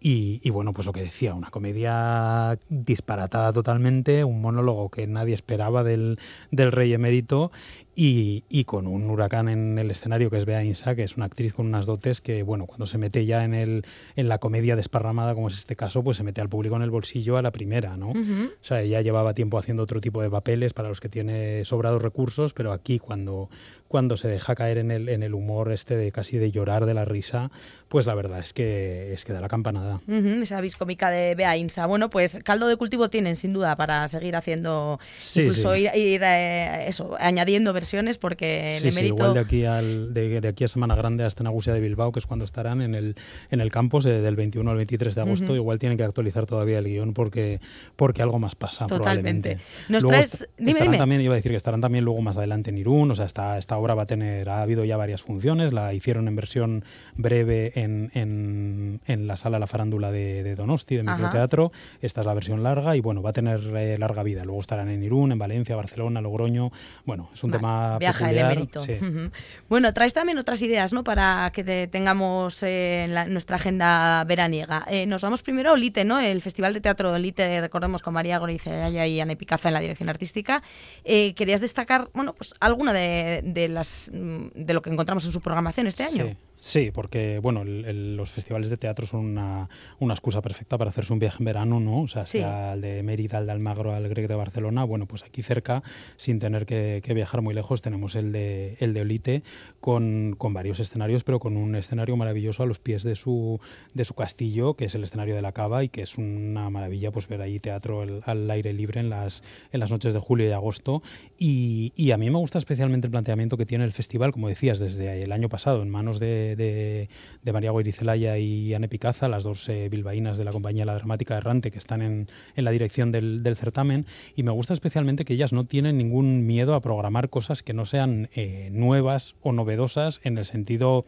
[0.00, 5.34] y, y, bueno, pues lo que decía, una comedia disparatada totalmente, un monólogo que nadie
[5.34, 6.18] esperaba del,
[6.50, 7.52] del rey emérito
[7.94, 11.26] y, y, con un huracán en el escenario que es Bea Insa, que es una
[11.26, 13.84] actriz con unas dotes que, bueno, cuando se mete ya en, el,
[14.16, 16.90] en la comedia desparramada, como es este caso, pues se mete al público en el
[16.90, 18.10] bolsillo a la primera, ¿no?
[18.10, 22.02] O sea, ella llevaba tiempo haciendo otro tipo de papeles para los que tiene sobrados
[22.02, 23.50] recursos, pero aquí cuando,
[23.92, 26.94] cuando se deja caer en el, en el humor este de casi de llorar de
[26.94, 27.50] la risa,
[27.88, 29.96] pues la verdad es que, es que da la campanada.
[30.08, 31.84] Ujú, esa vis cómica de Bea Insa.
[31.84, 35.82] Bueno, pues caldo de cultivo tienen sin duda para seguir haciendo, Sí, incluso sí.
[35.82, 39.14] ir, ir, eh, eso, añadiendo versiones porque el Sí, sí, emérito...
[39.22, 42.18] igual de aquí, al, de, de aquí a Semana Grande hasta Nagusia de Bilbao, que
[42.20, 43.14] es cuando estarán en el,
[43.50, 45.54] en el campus eh, del 21 al 23 de agosto, Ujú.
[45.56, 47.60] igual tienen que actualizar todavía el guion porque,
[47.96, 48.86] porque algo más pasa.
[48.86, 49.56] Totalmente.
[49.56, 49.58] probablemente.
[49.92, 50.98] Nos Luego traes- est- dime, estarán dime.
[50.98, 53.58] también, iba a decir que estarán también luego más adelante en Irún, o sea, esta,
[53.58, 56.84] esta obra va a tener, ha habido ya varias funciones, la hicieron en versión
[57.16, 61.14] breve en, en, en la sala La Farándula de, de Donosti, de Ajá.
[61.16, 64.44] Microteatro, esta es la versión larga y bueno, va a tener eh, larga vida.
[64.44, 66.70] Luego estarán en Irún, en Valencia, Barcelona, Logroño,
[67.04, 68.84] bueno, es un Vale, tema Viaja el peculiar, emérito.
[68.84, 68.92] sí.
[69.00, 69.30] Ujú.
[69.68, 71.04] Bueno, traes también otras ideas, ¿no?
[71.04, 74.84] Para que te tengamos eh, en la- nuestra agenda veraniega.
[74.88, 76.20] Eh, nos vamos primero a Olite, ¿no?
[76.20, 80.08] El Festival de Teatro Olite, recordemos con María Gorizaya y Ana Picaza en la dirección
[80.08, 80.62] artística.
[81.04, 85.40] ¿Querías destacar, bueno, pues alguna de, de las mm, de lo que encontramos en su
[85.40, 86.26] programación este año?
[86.26, 86.36] Sí.
[86.64, 90.90] Sí, porque bueno, el- el- los festivales de teatro son una, una excusa perfecta para
[90.90, 92.02] hacerse un viaje en verano, ¿no?
[92.02, 92.38] O sea, Sí.
[92.38, 94.84] sea el de Mérida, el de Almagro, al Grec de Barcelona.
[94.84, 95.82] Bueno, pues aquí cerca,
[96.16, 99.42] sin tener que, que viajar muy lejos, tenemos el de, el de Olite
[99.80, 103.58] con, con varios escenarios, pero con un escenario maravilloso a los pies de su,
[103.94, 107.10] de su castillo, que es el escenario de la Cava y que es una maravilla
[107.10, 110.46] pues ver ahí teatro el- al aire libre en las, en las noches de julio
[110.48, 111.02] y agosto.
[111.36, 114.78] Y, y a mí me gusta especialmente el planteamiento que tiene el festival, como decías,
[114.78, 117.08] desde el año pasado, en manos de, de,
[117.52, 121.70] María Goirizelaya y Anne Picaza, las dos eh, bilbaínas de la compañía La Dramática Errante,
[121.70, 124.06] que están en, en la dirección del, del certamen.
[124.36, 127.86] Y me gusta especialmente que ellas no tienen ningún miedo a programar cosas que no
[127.86, 131.04] sean eh, nuevas o novedosas en el sentido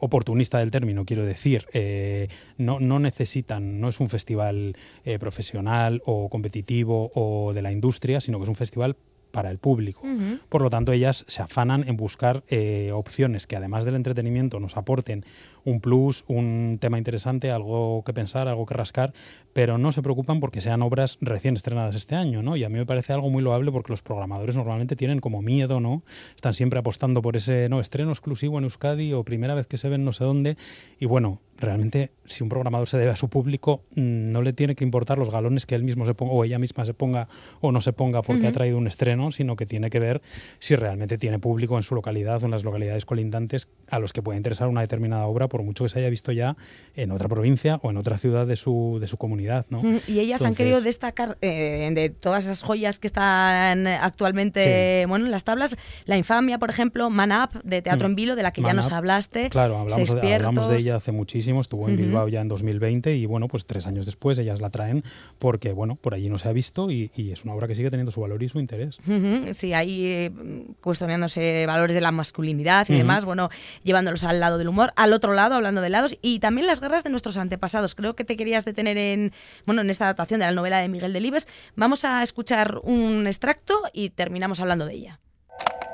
[0.00, 1.66] oportunista del término, quiero decir.
[1.72, 2.28] Eh,
[2.58, 4.76] no, no necesitan, no es un festival
[5.20, 8.96] profesional o competitivo o de la industria, sino que es un festival
[9.32, 10.02] para el público.
[10.48, 14.76] Por lo tanto, ellas se afanan en buscar eh, opciones que además del entretenimiento nos
[14.76, 15.24] aporten
[15.64, 19.12] un plus, un tema interesante, algo que pensar, algo que rascar,
[19.52, 22.56] pero no se preocupan porque sean obras recién estrenadas este año, ¿no?
[22.56, 25.80] Y a mí me parece algo muy loable porque los programadores normalmente tienen como miedo,
[25.80, 26.02] ¿no?
[26.34, 29.88] Están siempre apostando por ese, no, estreno exclusivo en Euskadi o primera vez que se
[29.88, 30.56] ven no sé dónde.
[30.98, 34.74] Y bueno, realmente si un programador se debe a su público, mm, no le tiene
[34.74, 37.28] que importar los galones que él mismo se ponga o ella misma se ponga
[37.60, 40.22] o no se ponga porque ha traído un estreno, sino que tiene que ver
[40.58, 44.22] si realmente tiene público en su localidad o en las localidades colindantes a los que
[44.22, 46.56] puede interesar una determinada obra, por mucho que se haya visto ya
[46.96, 49.66] en otra provincia o en otra ciudad de su, de su comunidad.
[49.70, 49.82] ¿no?
[50.06, 55.30] Y ellas han querido destacar eh, de todas esas joyas que están actualmente bueno, en
[55.30, 58.12] las tablas, La Infamia, por ejemplo, Man Up, de Teatro Mm.
[58.12, 59.50] en Vilo, de la que ya nos hablaste.
[59.50, 60.48] Claro, hablamos de, Sexpiertos.
[60.48, 62.02] hablamos de ella hace muchísimo, estuvo en Ujú.
[62.04, 65.04] Bilbao ya en 2020 y bueno, pues tres años después ellas la traen
[65.38, 67.90] porque bueno, por allí no se ha visto y, y es una obra que sigue
[67.90, 68.98] teniendo su valor y su interés.
[69.06, 70.32] Ujú, Sí, ahí eh,
[70.80, 72.98] cuestionándose valores de la masculinidad y Ujú.
[72.98, 73.50] demás, bueno,
[73.82, 77.04] llevándolos al lado del humor, al otro lado, hablando de lados, y también las guerras
[77.04, 77.94] de nuestros antepasados.
[77.94, 79.32] Creo que te querías detener en,
[79.66, 81.48] bueno, en esta adaptación de la novela de Miguel Delibes.
[81.76, 85.20] Vamos a escuchar un extracto y terminamos hablando de ella.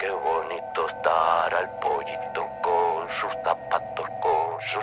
[0.00, 4.82] Qué bonito estar al pollito con sus zapatos, con sus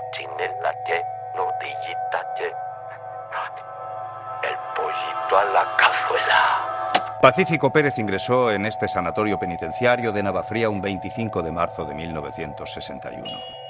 [5.37, 7.19] a la cazuela.
[7.21, 13.64] Pacífico Pérez ingresó en este sanatorio penitenciario de Navafría un 25 de marzo de 1961.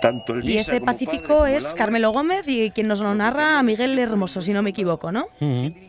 [0.00, 1.74] Tanto el Y ese como Pacífico padre es.
[1.74, 5.26] Carmelo Gómez y quien nos lo narra Miguel Hermoso, si no me equivoco, ¿no?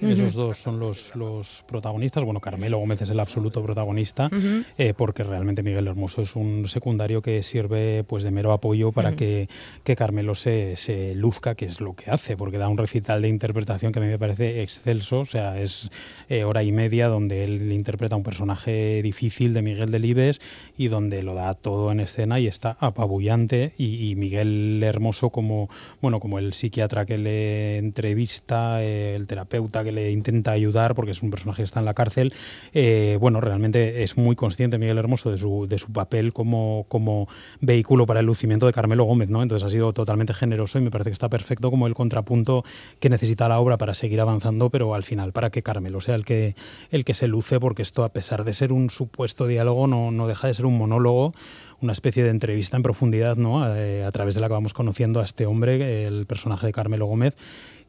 [0.01, 2.23] Esos dos son los, los protagonistas.
[2.23, 4.29] Bueno, Carmelo Gómez es el absoluto protagonista,
[4.77, 9.15] eh, porque realmente Miguel Hermoso es un secundario que sirve pues de mero apoyo para
[9.15, 9.47] que,
[9.83, 13.29] que Carmelo se, se luzca, que es lo que hace, porque da un recital de
[13.29, 15.19] interpretación que a mí me parece excelso.
[15.19, 15.89] O sea, es
[16.29, 20.39] eh, hora y media donde él interpreta un personaje difícil de Miguel Delibes
[20.77, 23.73] y donde lo da todo en escena y está apabullante.
[23.77, 25.69] Y, y Miguel Hermoso como,
[26.01, 31.11] bueno, como el psiquiatra que le entrevista, eh, el terapeuta que le intenta ayudar, porque
[31.11, 32.33] es un personaje que está en la cárcel,
[32.73, 37.27] eh, bueno, realmente es muy consciente Miguel Hermoso de su, de su papel como, como
[37.61, 39.41] vehículo para el lucimiento de Carmelo Gómez, ¿no?
[39.41, 42.63] Entonces ha sido totalmente generoso y me parece que está perfecto como el contrapunto
[42.99, 46.25] que necesita la obra para seguir avanzando, pero al final para que Carmelo sea el
[46.25, 46.55] que,
[46.91, 50.27] el que se luce, porque esto, a pesar de ser un supuesto diálogo, no, no
[50.27, 51.33] deja de ser un monólogo
[51.81, 53.75] una especie de entrevista en profundidad, ¿no?
[53.75, 57.05] Eh, a través de la que vamos conociendo a este hombre, el personaje de Carmelo
[57.05, 57.35] Gómez,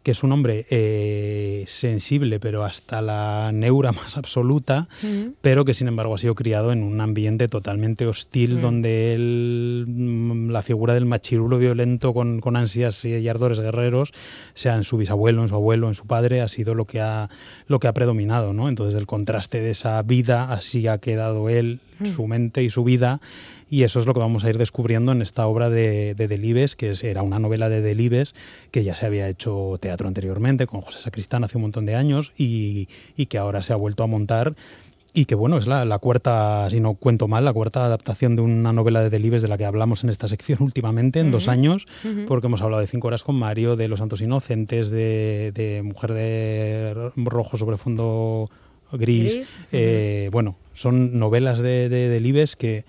[0.02, 4.88] que es un hombre eh, sensible, pero hasta la neura más absoluta,
[5.40, 8.60] pero que sin embargo ha sido criado en un ambiente totalmente hostil, Mm.
[8.60, 14.12] donde él, mm, la figura del machirulo violento con, con ansias y ardores guerreros,
[14.54, 17.28] sea en su bisabuelo, en su abuelo, en su padre, ha sido lo que ha,
[17.66, 18.52] lo que ha predominado.
[18.52, 18.68] ¿no?
[18.68, 22.06] Entonces el contraste de esa vida, así ha quedado él, Mm.
[22.06, 23.20] su mente y su vida.
[23.70, 26.74] Y eso es lo que vamos a ir descubriendo en esta obra de, de Delibes,
[26.74, 28.34] que es- era una novela de Delibes,
[28.70, 32.32] que ya se había hecho teatro anteriormente con José Sacristán hace un montón de años
[32.38, 34.54] y, y que ahora se ha vuelto a montar.
[35.14, 38.42] Y que bueno, es la, la cuarta, si no cuento mal, la cuarta adaptación de
[38.42, 41.86] una novela de Delibes de la que hablamos en esta sección últimamente, en dos años,
[42.28, 46.12] porque hemos hablado de Cinco Horas con Mario, de Los Santos Inocentes, de, de Mujer
[46.12, 48.48] de Rojo sobre fondo
[48.92, 49.34] gris.
[49.34, 52.84] Gris, Eh, Bueno, son novelas de, de Delibes que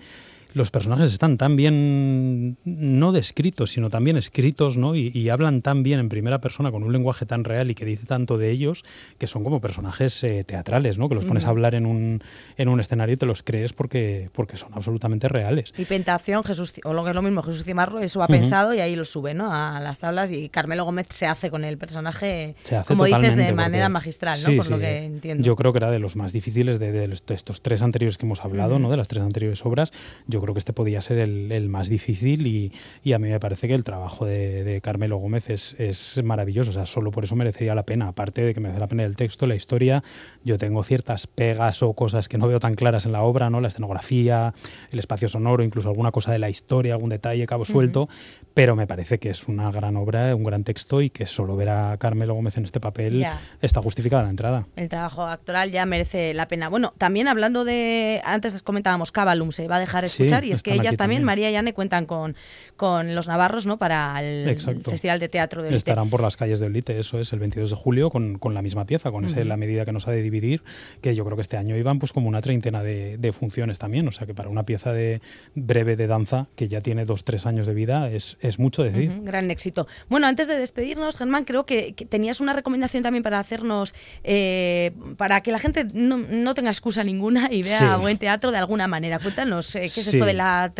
[0.54, 4.94] los personajes están tan bien, no descritos, sino también escritos, ¿no?
[4.94, 7.84] Y, y hablan tan bien en primera persona con un lenguaje tan real y que
[7.84, 8.84] dice tanto de ellos,
[9.18, 11.08] que son como personajes eh, teatrales, ¿no?
[11.08, 12.22] Que los pones a hablar en un,
[12.56, 15.72] en un escenario y te los crees porque, porque son absolutamente reales.
[15.76, 18.80] Y Pentación, Jesús, o lo que es lo mismo, Jesús Cimarro, eso ha pensado y
[18.80, 19.52] ahí lo sube, ¿no?
[19.52, 22.54] A las tablas y Carmelo Gómez se hace con el personaje,
[22.86, 24.50] como dices, de manera porque- magistral, ¿no?
[24.50, 25.44] Sí, Por sí, lo que entiendo.
[25.44, 28.78] Yo creo que era de los más difíciles de, estos tres anteriores que hemos hablado.
[28.78, 28.90] ¿no?
[28.90, 29.92] De las tres anteriores obras.
[30.26, 32.72] Yo creo que este podía ser el, el más difícil y,
[33.02, 36.70] y a mí me parece que el trabajo de, de Carmelo Gómez es, es maravilloso.
[36.70, 38.08] O sea, solo por eso merecería la pena.
[38.08, 40.02] Aparte de que merece la pena el texto, la historia,
[40.44, 43.60] yo tengo ciertas pegas o cosas que no veo tan claras en la obra, ¿no?
[43.60, 44.54] La escenografía,
[44.90, 47.72] el espacio sonoro, incluso alguna cosa de la historia, algún detalle, cabo Ujú.
[47.72, 48.08] suelto,
[48.54, 51.68] pero me parece que es una gran obra, un gran texto y que solo ver
[51.68, 53.40] a Carmelo Gómez en este papel Ya.
[53.62, 54.66] está justificada la entrada.
[54.76, 56.68] El trabajo actoral ya merece la pena.
[56.68, 60.62] Bueno, también hablando de, antes comentábamos, Cabalum se va a dejar Sí, escuchar y es
[60.62, 61.24] que ellas también, también.
[61.24, 62.34] María y Anne, cuentan con,
[62.76, 63.76] con los navarros, ¿no?
[63.76, 64.90] Para el Exacto.
[64.90, 65.78] Festival de Teatro de Elite.
[65.78, 68.62] Estarán por las calles de Elite, eso es, el 22 de julio, con, con la
[68.62, 69.48] misma pieza, con ese Ujú.
[69.48, 70.62] la medida que nos ha de dividir,
[71.00, 74.08] que yo creo que este año iban pues como una treintena de, de funciones también,
[74.08, 75.20] o sea que para una pieza de
[75.54, 79.10] breve de danza, que ya tiene dos, tres años de vida, es, es mucho decir.
[79.10, 79.86] Ujú, gran éxito.
[80.08, 84.92] Bueno, antes de despedirnos, Germán, creo que, que tenías una recomendación también para hacernos, eh,
[85.16, 87.84] para que la gente no, no tenga excusa ninguna y vea Sí.
[88.00, 89.18] buen teatro de alguna manera.
[89.18, 90.72] Cuéntanos, eh, ¿qué es esto de la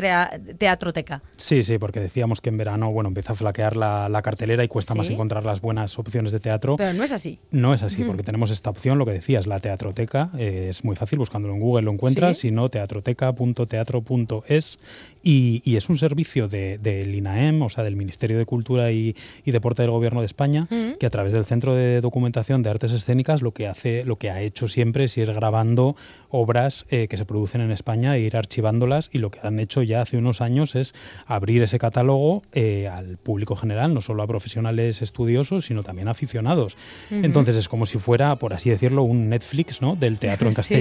[0.58, 1.22] teatroteca?
[1.36, 4.68] Sí, sí, porque decíamos que en verano, bueno, empieza a flaquear la, la cartelera y
[4.68, 6.76] cuesta más encontrar las buenas opciones de teatro.
[6.76, 7.38] Pero no es así.
[7.50, 10.96] No es así, porque tenemos esta opción, lo que decías, la teatroteca, eh, es muy
[10.96, 12.48] fácil, buscándolo en Google lo encuentras, Sí.
[12.48, 14.78] si no, teatroteca.teatro.es
[15.22, 19.14] y, y es un servicio de- del INAEM, o sea, del Ministerio de Cultura y,
[19.44, 20.66] y Deporte del Gobierno de España,
[20.98, 24.30] que a través del Centro de Documentación de Artes Escénicas lo que hace, lo que
[24.30, 25.96] ha hecho siempre es ir grabando
[26.30, 29.82] obras eh, que se producen en España e ir archivándolas y lo que han hecho
[29.82, 30.94] ya hace unos años es
[31.26, 36.12] abrir ese catálogo eh, al público general, no solo a profesionales estudiosos, sino también a
[36.12, 36.76] aficionados.
[37.10, 39.96] Entonces es como si fuera, por así decirlo, un Netflix ¿no?
[39.96, 40.74] del teatro en Sí.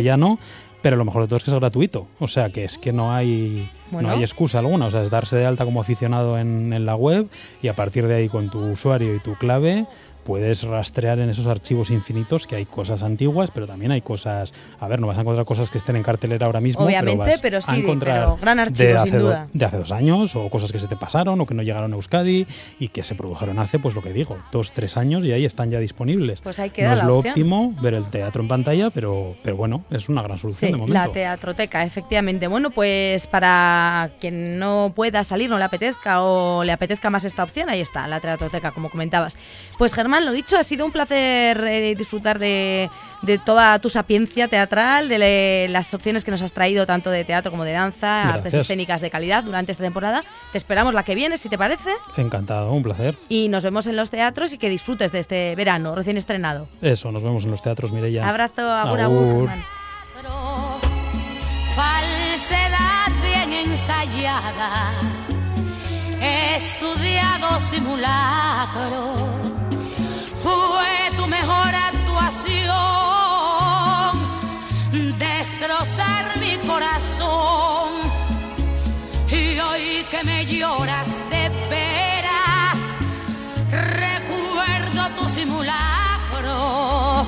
[0.82, 2.08] Pero lo mejor de todo es que es gratuito.
[2.20, 4.08] O sea, que es que no hay, Bueno.
[4.10, 4.86] no hay excusa alguna.
[4.88, 7.28] O sea, es darse de alta como aficionado en, en la web
[7.62, 9.86] y a partir de ahí con tu usuario y tu clave
[10.30, 14.88] puedes rastrear en esos archivos infinitos que hay cosas antiguas, pero también hay cosas, a
[14.88, 17.42] ver, no vas a encontrar cosas que estén en cartelera ahora mismo, Obviamente, pero, vas
[17.42, 19.48] pero a sí, encontrar pero gran archivo, de sin hace do- duda.
[19.52, 21.96] de hace dos años o cosas que se te pasaron o que no llegaron a
[21.96, 22.46] Euskadi
[22.78, 25.72] y que se produjeron hace, pues lo que digo, dos, tres años y ahí están
[25.72, 26.42] ya disponibles.
[26.42, 27.32] Pues ahí queda no es la lo opción.
[27.32, 30.78] óptimo ver el teatro en pantalla, pero, pero bueno, es una gran solución Sí, de
[30.78, 30.94] momento.
[30.94, 32.46] la teatroteca, efectivamente.
[32.46, 37.42] Bueno, pues para quien no pueda salir, no le apetezca o le apetezca más esta
[37.44, 39.40] opción, ahí está, la teatroteca, como comentabas.
[39.80, 42.90] Pues Germán, lo dicho, ha sido un placer eh, disfrutar de,
[43.22, 47.24] de toda tu sapiencia teatral, de le- las opciones que nos has traído, tanto de
[47.26, 50.24] teatro como de danza, artes escénicas de calidad durante esta temporada.
[50.52, 53.18] Te esperamos la que viene, si te parece, Encantado, un placer.
[53.30, 56.68] y nos vemos en los teatros y que disfrutes de este verano recién estrenado.
[56.82, 58.28] Eso, nos vemos en los teatros, Mireia.
[58.28, 59.50] Abrazo, agur, agur, Agur.
[59.50, 59.64] Germán.
[61.76, 64.92] falsedad bien ensayada,
[66.56, 69.16] estudiado simulacro,
[80.50, 82.78] lloras de veras,
[83.72, 87.28] recuerdo tu simulacro.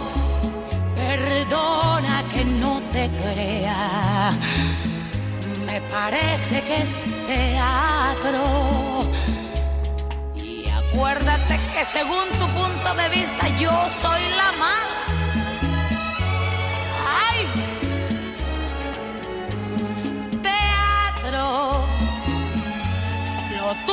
[0.95, 4.33] Perdona que no te crea.
[5.65, 8.43] Me parece que es teatro.
[10.35, 14.90] Y acuérdate que según tu punto de vista yo soy la mala.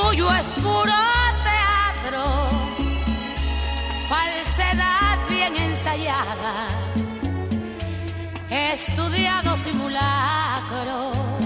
[0.09, 0.99] tuyo es puro
[1.43, 2.23] teatro,
[4.09, 6.67] falsedad bien ensayada,
[8.49, 11.38] estudiado simulacro.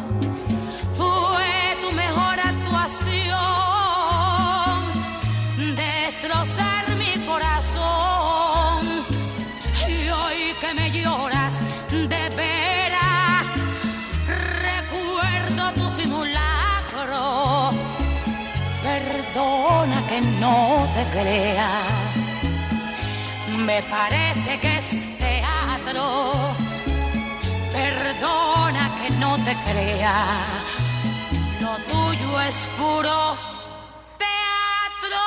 [20.13, 21.71] Que no te crea.
[23.57, 26.31] Me parece que es teatro.
[27.71, 30.45] Perdona que no te crea.
[31.61, 33.37] Lo tuyo es puro
[34.19, 35.21] teatro.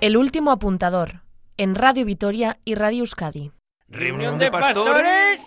[0.00, 1.20] El último apuntador,
[1.58, 3.52] en Radio Vitoria y Radio Euskadi.
[3.92, 5.40] Reunión de pastores.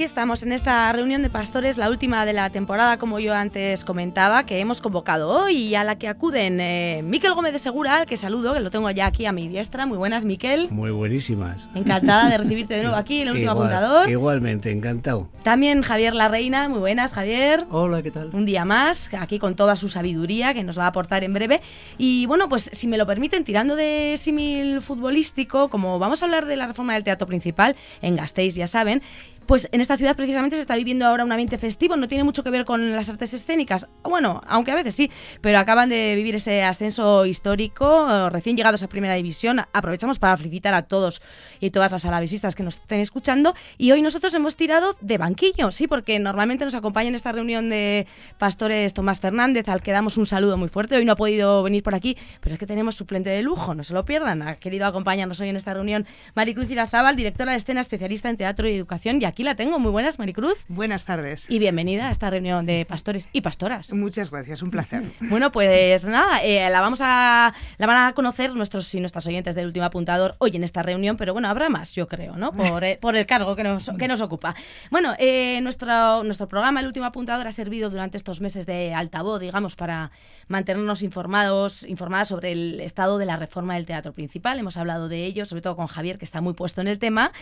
[0.00, 3.84] Aquí estamos en esta reunión de pastores, la última de la temporada, como yo antes
[3.84, 7.98] comentaba, que hemos convocado hoy y a la que acuden eh, Miquel Gómez de Segura,
[7.98, 9.84] al que saludo, que lo tengo ya aquí a mi diestra.
[9.84, 10.68] Muy buenas, Miquel.
[10.70, 11.68] Muy buenísimas.
[11.74, 14.08] Encantada de recibirte de nuevo aquí en el último Igual- apuntador.
[14.08, 15.28] Igualmente, encantado.
[15.42, 17.66] También Javier Larreina, muy buenas, Javier.
[17.70, 18.30] Hola, ¿qué tal?
[18.32, 21.60] Un día más, aquí con toda su sabiduría que nos va a aportar en breve.
[21.98, 26.46] Y bueno, pues si me lo permiten, tirando de símil futbolístico, como vamos a hablar
[26.46, 29.02] de la reforma del teatro principal en Gasteiz, ya saben,
[29.50, 32.44] pues en esta ciudad precisamente se está viviendo ahora un ambiente festivo, no tiene mucho
[32.44, 36.36] que ver con las artes escénicas, bueno, aunque a veces sí, pero acaban de vivir
[36.36, 41.20] ese ascenso histórico, recién llegados a Primera División, aprovechamos para felicitar a todos
[41.58, 45.72] y todas las alavesistas que nos estén escuchando, y hoy nosotros hemos tirado de banquillo,
[45.72, 48.06] sí, porque normalmente nos acompaña en esta reunión de
[48.38, 51.82] pastores Tomás Fernández, al que damos un saludo muy fuerte, hoy no ha podido venir
[51.82, 54.86] por aquí, pero es que tenemos suplente de lujo, no se lo pierdan, ha querido
[54.86, 59.20] acompañarnos hoy en esta reunión Maricruz Irazábal, directora de escena, especialista en teatro y educación,
[59.20, 60.64] y aquí la tengo, muy buenas Maricruz.
[60.68, 61.46] Buenas tardes.
[61.48, 63.92] Y bienvenida a esta reunión de pastores y pastoras.
[63.92, 65.04] Muchas gracias, un placer.
[65.30, 69.54] Bueno, pues nada, eh, la vamos a la van a conocer nuestros y nuestras oyentes
[69.54, 72.52] del último apuntador hoy en esta reunión, pero bueno, habrá más, yo creo, ¿no?
[72.52, 74.54] Por, eh, por el cargo que nos, que nos ocupa.
[74.90, 79.40] Bueno, eh, nuestro, nuestro programa, el último apuntador, ha servido durante estos meses de altavoz,
[79.40, 80.10] digamos, para
[80.48, 84.58] mantenernos informados, informadas sobre el estado de la reforma del teatro principal.
[84.58, 87.32] Hemos hablado de ello, sobre todo con Javier, que está muy puesto en el tema.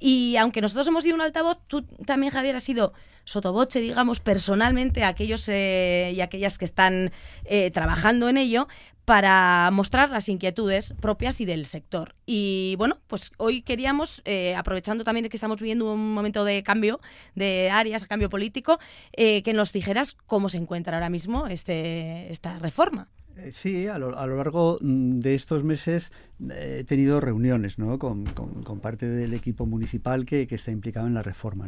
[0.00, 2.92] Y aunque nosotros hemos sido un altavoz, tú también, Javier, has sido
[3.24, 7.10] sotoboche, digamos, personalmente a aquellos eh, y aquellas que están
[7.44, 8.68] eh, trabajando en ello
[9.04, 12.14] para mostrar las inquietudes propias y del sector.
[12.26, 17.00] Y bueno, pues hoy queríamos, eh, aprovechando también que estamos viviendo un momento de cambio
[17.34, 18.78] de áreas, cambio político,
[19.12, 23.08] eh, que nos dijeras cómo se encuentra ahora mismo este, esta reforma.
[23.36, 26.12] Eh, Sí, a lo, a lo largo mm, de estos meses
[26.50, 27.98] eh, he tenido reuniones ¿no?
[27.98, 31.66] con, con- con parte del equipo municipal que, que está implicado en la reforma,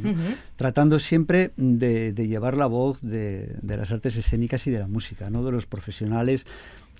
[0.57, 4.87] tratando siempre de, de llevar la voz de, de las artes escénicas y de la
[4.89, 5.45] música, ¿no?
[5.45, 6.47] de los profesionales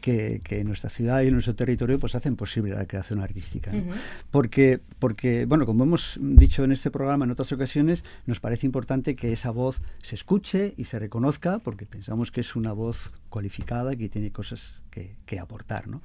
[0.01, 3.73] que, que en nuestra ciudad y en nuestro territorio pues hacen posible la creación artística.
[4.31, 9.17] Porque, porque, bueno, como hemos dicho en este programa en otras ocasiones, nos parece importante
[9.17, 13.95] que esa voz se escuche y se reconozca, porque pensamos que es una voz cualificada
[13.97, 15.89] que tiene cosas que, que aportar.
[15.89, 16.01] ¿no?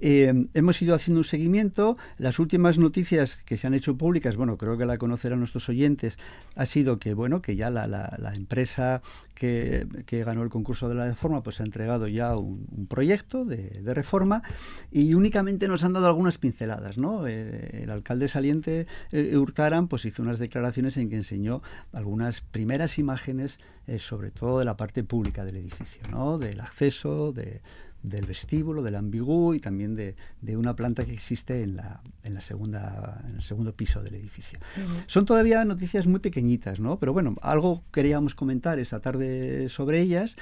[0.00, 1.96] Eh, hemos ido haciendo un seguimiento.
[2.18, 6.18] Las últimas noticias que se han hecho públicas, bueno, creo que la conocerán nuestros oyentes,
[6.56, 9.00] ha sido que, bueno, que ya la, la- la empresa
[9.34, 13.46] que, que ganó el concurso de la reforma, pues ha entregado ya un, un proyecto
[13.46, 14.42] de, de reforma
[14.92, 17.26] y únicamente nos han dado algunas pinceladas, ¿no?
[17.26, 21.62] Eh, el alcalde saliente eh, Hurtaran, pues hizo unas declaraciones en que enseñó
[21.94, 23.58] algunas primeras imágenes,
[23.88, 26.38] eh, sobre todo de la parte pública del edificio, ¿no?
[26.38, 27.60] Del acceso, de,
[28.02, 32.34] del vestíbulo, del ambigú y también de, de una planta que existe en, la, en,
[32.34, 34.58] la segunda, en el segundo piso del edificio.
[35.06, 36.98] Son todavía noticias muy pequeñitas, ¿no?
[37.00, 40.36] Pero bueno, algo queríamos comentar esta tarde sobre ellas.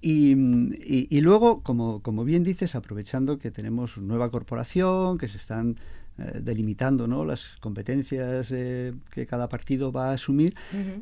[0.00, 5.38] Y, y- y luego, como, como bien dices, aprovechando que tenemos nueva corporación, que se
[5.38, 5.76] están
[6.18, 7.24] eh, delimitando ¿no?
[7.24, 10.54] las competencias eh, que cada partido va a asumir,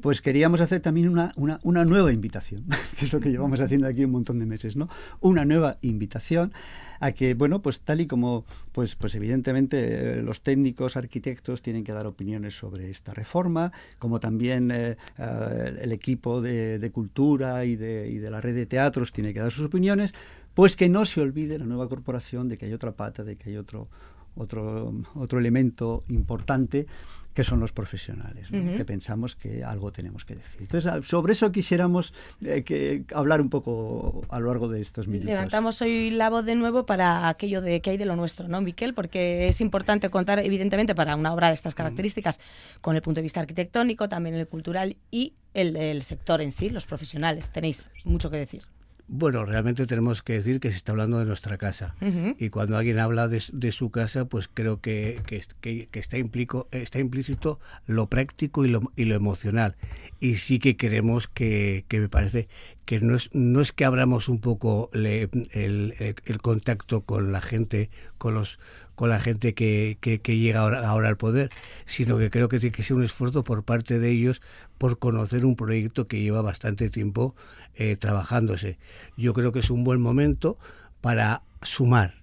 [0.02, 2.64] pues queríamos hacer también una, una, una nueva invitación,
[2.98, 4.88] que es lo que llevamos haciendo aquí un montón de meses, ¿no?
[5.20, 6.52] Una nueva invitación
[7.00, 11.84] a que, bueno, pues tal y como, pues, pues evidentemente eh, los técnicos, arquitectos tienen
[11.84, 17.64] que dar opiniones sobre esta reforma, como también eh, eh, el equipo de, de cultura
[17.64, 20.14] y de, y de la red de teatros tiene que dar sus opiniones,
[20.54, 23.50] pues que no se olvide la nueva corporación de que hay otra pata, de que
[23.50, 23.88] hay otro,
[24.36, 26.86] otro, otro elemento importante
[27.34, 30.62] que son los profesionales, que pensamos que algo tenemos que decir.
[30.62, 35.06] Entonces, a- sobre eso quisiéramos eh, que hablar un poco a lo largo de estos
[35.06, 35.26] minutos.
[35.28, 38.62] Levantamos hoy la voz de nuevo para aquello de que hay de lo nuestro, ¿no,
[38.62, 38.94] Miquel?
[38.94, 42.40] Porque es importante contar, evidentemente, para una obra de estas características,
[42.80, 46.86] con el punto de vista arquitectónico, también el cultural y el sector en sí, los
[46.86, 47.50] profesionales.
[47.50, 48.62] Tenéis mucho que decir.
[49.08, 51.94] Bueno, realmente tenemos que decir que se está hablando de nuestra casa.
[52.40, 56.18] Y cuando alguien habla de, de su casa, pues creo que, que, que- que está,
[56.18, 59.76] implico, está implícito lo práctico y lo, y lo emocional.
[60.18, 62.48] Y sí que queremos que, que me parece
[62.84, 65.94] que no es, no es que abramos un poco le- el-
[66.24, 68.58] el contacto con la gente, con los
[68.96, 71.50] con la gente que, que- llega ahora, ahora al poder,
[71.84, 74.42] sino que creo que tiene que ser un esfuerzo por parte de ellos
[74.78, 77.36] por conocer un proyecto que lleva bastante tiempo
[77.74, 78.78] eh, trabajándose.
[79.16, 80.58] Yo creo que es un buen momento
[81.00, 82.14] para sumar.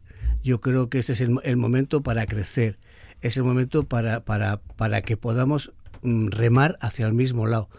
[0.44, 2.78] Yo creo que este es el, momento para crecer.
[3.22, 5.72] Es el momento para, para, para que podamos
[6.02, 7.70] mm, remar hacia el mismo lado.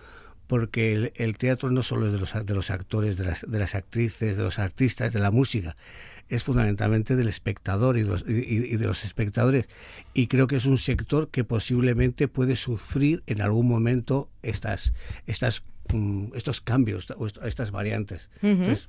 [0.47, 3.59] Porque el, el teatro no solo es de los, de los actores, de las, de
[3.59, 5.76] las actrices, de los artistas, de la música.
[6.29, 9.66] Es fundamentalmente del espectador y de, los, y- y de los espectadores.
[10.14, 14.95] Y creo que es un sector que posiblemente puede sufrir en algún momento estas,
[15.27, 15.62] estas,
[15.93, 18.31] mm, estos cambios o est- estas variantes.
[18.43, 18.89] Entonces,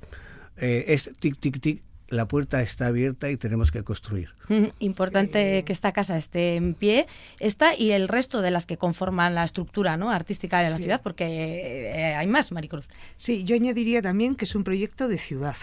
[0.56, 4.30] eh, es tic, tic, tic, la puerta está abierta y tenemos que construir.
[4.78, 7.06] Importante que esta casa esté en pie,
[7.40, 10.10] esta y el resto de las que conforman la estructura ¿no?
[10.10, 10.82] artística de la Sí.
[10.82, 12.88] ciudad, porque eh, hay más, Maricruz.
[13.16, 15.56] Sí, yo añadiría también que es un proyecto de ciudad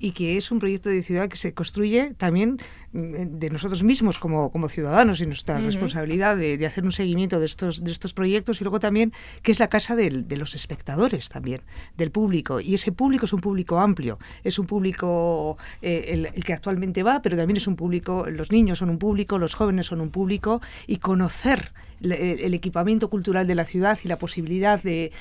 [0.00, 2.58] y que es un proyecto de ciudad que se construye también
[2.92, 7.38] mm, de nosotros mismos como, como ciudadanos y nuestra responsabilidad de, de hacer un seguimiento
[7.40, 9.12] de estos, de estos proyectos y luego también
[9.42, 11.60] que es la casa del- de los espectadores también,
[11.96, 12.60] del público.
[12.60, 17.22] Y ese público es un público amplio, es un público eh, el, que actualmente va,
[17.22, 20.60] pero también es un público, los niños son un público, los jóvenes son un público
[20.86, 25.12] y conocer el, equipamiento cultural de la ciudad y la posibilidad de,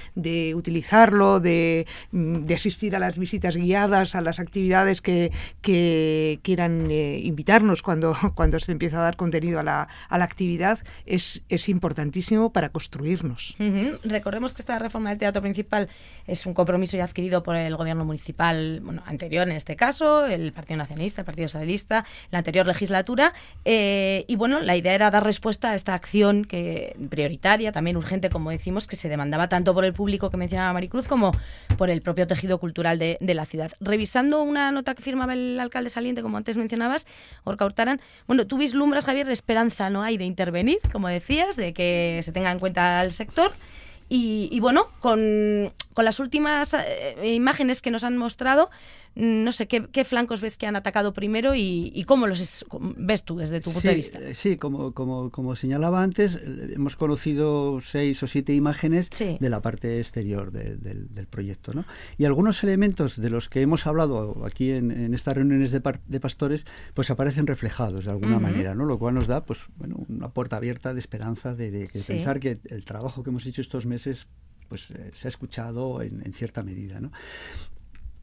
[0.56, 5.32] utilizarlo, de, mm, de asistir a las visitas guiadas, a las actividades que,
[5.62, 8.16] quieran eh, invitarnos cuando,
[8.60, 13.56] se empieza a dar contenido a la, actividad, es, importantísimo para construirnos.
[14.04, 15.90] Recordemos que esta reforma del teatro principal
[16.26, 20.78] es un compromiso ya adquirido por el gobierno municipal anterior en este caso, el Partido
[20.78, 23.34] Nacionalista, el Partido Socialista, la anterior legislatura.
[23.66, 28.30] eh, y bueno, la idea era dar respuesta a esta acción que prioritaria, también urgente,
[28.30, 31.32] como decimos, que se demandaba tanto por el público que mencionaba Maricruz como
[31.78, 33.72] por el propio tejido cultural de, la ciudad.
[33.80, 37.08] Revisando una nota que firmaba el alcalde saliente, como antes mencionabas,
[37.46, 42.20] Orca Hurtaran, bueno, tú vislumbras, Javier, esperanza no hay de intervenir, como decías, de que
[42.24, 43.52] se tenga en cuenta el sector.
[44.14, 48.70] Y, bueno, con, con las últimas eh, imágenes que nos han mostrado,
[49.14, 52.66] no sé, ¿qué, qué flancos ves que han atacado primero y, y cómo los es-
[52.96, 54.20] ves tú desde tu punto sí, de vista?
[54.20, 59.50] eh, Sí, como, como, como señalaba antes, eh, hemos conocido seis o siete imágenes de
[59.50, 61.74] la parte exterior de- del, del proyecto.
[61.74, 61.84] ¿no?
[62.18, 66.02] Y algunos elementos de los que hemos hablado aquí en, en estas reuniones de, par-
[66.08, 68.86] de pastores, pues aparecen reflejados de alguna manera, ¿no?
[68.86, 72.14] lo cual nos da pues, bueno, una puerta abierta de esperanza de, de que Sí.
[72.14, 74.28] pensar que el trabajo que hemos hecho estos meses
[74.70, 77.02] pues, eh, se ha escuchado en, en cierta medida.
[77.02, 77.12] ¿no?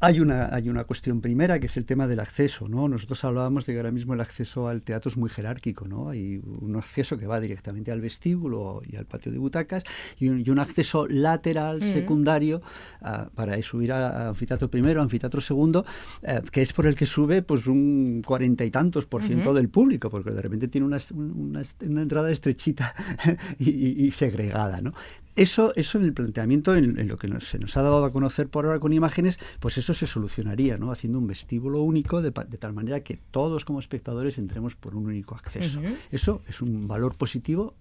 [0.00, 2.86] Hay una, hay una cuestión primera que es el tema del acceso, ¿no?
[2.86, 6.08] Nosotros hablábamos de que ahora mismo el acceso al teatro es muy jerárquico, ¿no?
[6.10, 9.82] Hay un acceso que va directamente al vestíbulo y al patio de butacas
[10.20, 11.82] y un, y un acceso lateral, Mm.
[11.82, 12.62] secundario,
[13.02, 15.84] ah, para subir a, a anfiteatro primero, anfiteatro segundo,
[16.22, 19.68] eh, que es por el que sube pues un cuarenta y tantos por ciento del
[19.68, 22.94] público, porque de repente tiene una, una, una entrada estrechita
[23.58, 24.92] y, y- y segregada, ¿no?
[25.38, 28.12] Eso, eso en el planteamiento, en, en lo que nos- se nos ha dado a
[28.12, 30.90] conocer por ahora con imágenes, pues eso se solucionaría, ¿no?
[30.90, 35.34] Haciendo un vestíbulo único de, tal manera que todos como espectadores entremos por un único
[35.34, 35.80] acceso.
[36.10, 37.74] Eso es un valor positivo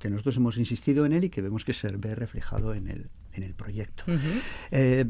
[0.00, 3.06] que nosotros hemos insistido en él y que vemos que se ve reflejado en el,
[3.32, 4.04] en el proyecto.
[4.70, 5.04] Eh,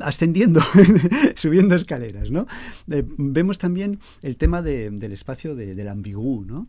[0.00, 0.60] ascendiendo,
[1.34, 2.46] subiendo escaleras, ¿no?
[2.90, 6.66] Eh, vemos también el tema de- del espacio de- del ambigú, ¿no?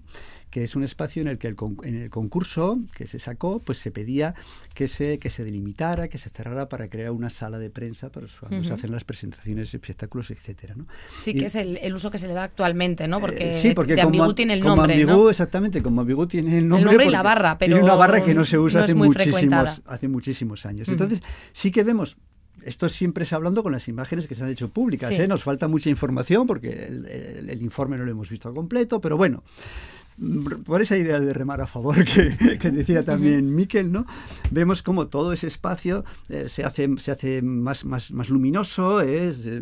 [0.56, 3.60] Que es un espacio en el que el, con- en el concurso que se sacó,
[3.60, 4.36] pues se pedía
[4.74, 8.28] que se, que se delimitara, que se cerrara para crear una sala de prensa para
[8.40, 8.74] cuando se Ujú.
[8.76, 10.88] hacen las presentaciones, espectáculos, etcétera, ¿no?
[11.18, 13.20] Sí, Y- que es el, el uso que se le da actualmente, ¿no?
[13.20, 15.30] Porque, eh, sí, porque de como, ambigú tiene el como nombre, ambigú, ¿no?
[15.30, 16.86] exactamente, como ambigú tiene el nombre.
[16.86, 18.96] nombre y porque la barra, Tiene pero una barra que no se usa no hace,
[18.96, 20.88] muchísimos, hace muchísimos años.
[20.88, 22.16] Entonces, sí que vemos
[22.64, 25.10] esto siempre es hablando con las imágenes que se han hecho públicas.
[25.10, 25.16] Sí.
[25.16, 25.28] ¿eh?
[25.28, 29.00] Nos falta mucha información porque el, el- el informe no lo hemos visto al completo,
[29.02, 29.44] pero bueno.
[30.66, 34.06] Por esa idea de remar a favor que, decía también Miquel, ¿no?
[34.50, 39.46] Vemos como todo ese espacio eh, se hace, se hace más, más, más luminoso, es
[39.46, 39.62] eh,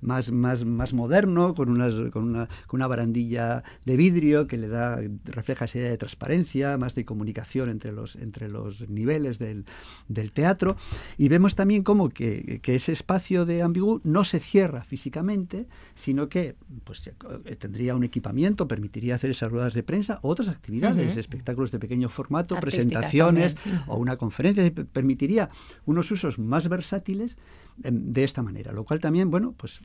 [0.00, 4.68] más, más, más moderno, con, unas, con, una, con una barandilla de vidrio que le
[4.68, 9.64] da, refleja esa idea de transparencia, más de comunicación entre los, entre los niveles del,
[10.08, 10.76] del teatro.
[11.18, 16.28] Y vemos también como que, que ese espacio de ambigú no se cierra físicamente, sino
[16.28, 21.70] que pues, eh, tendría un equipamiento, permitiría hacer esas ruedas de prensa, otras actividades, espectáculos
[21.70, 23.56] de pequeño formato, presentaciones
[23.86, 25.50] o una conferencia, permitiría
[25.86, 27.36] unos usos más versátiles
[27.82, 29.80] em, de esta manera, lo cual también, bueno, pues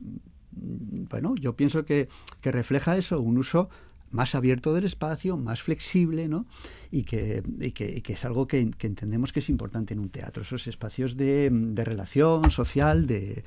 [0.52, 2.10] mm, bueno, yo pienso que,
[2.42, 3.70] que refleja eso, un uso
[4.12, 6.46] más abierto del espacio, más flexible, ¿no?
[6.90, 10.10] Y que, y que, que es algo que, que, entendemos que es importante en un
[10.10, 13.44] teatro, esos espacios de, de relación social, de,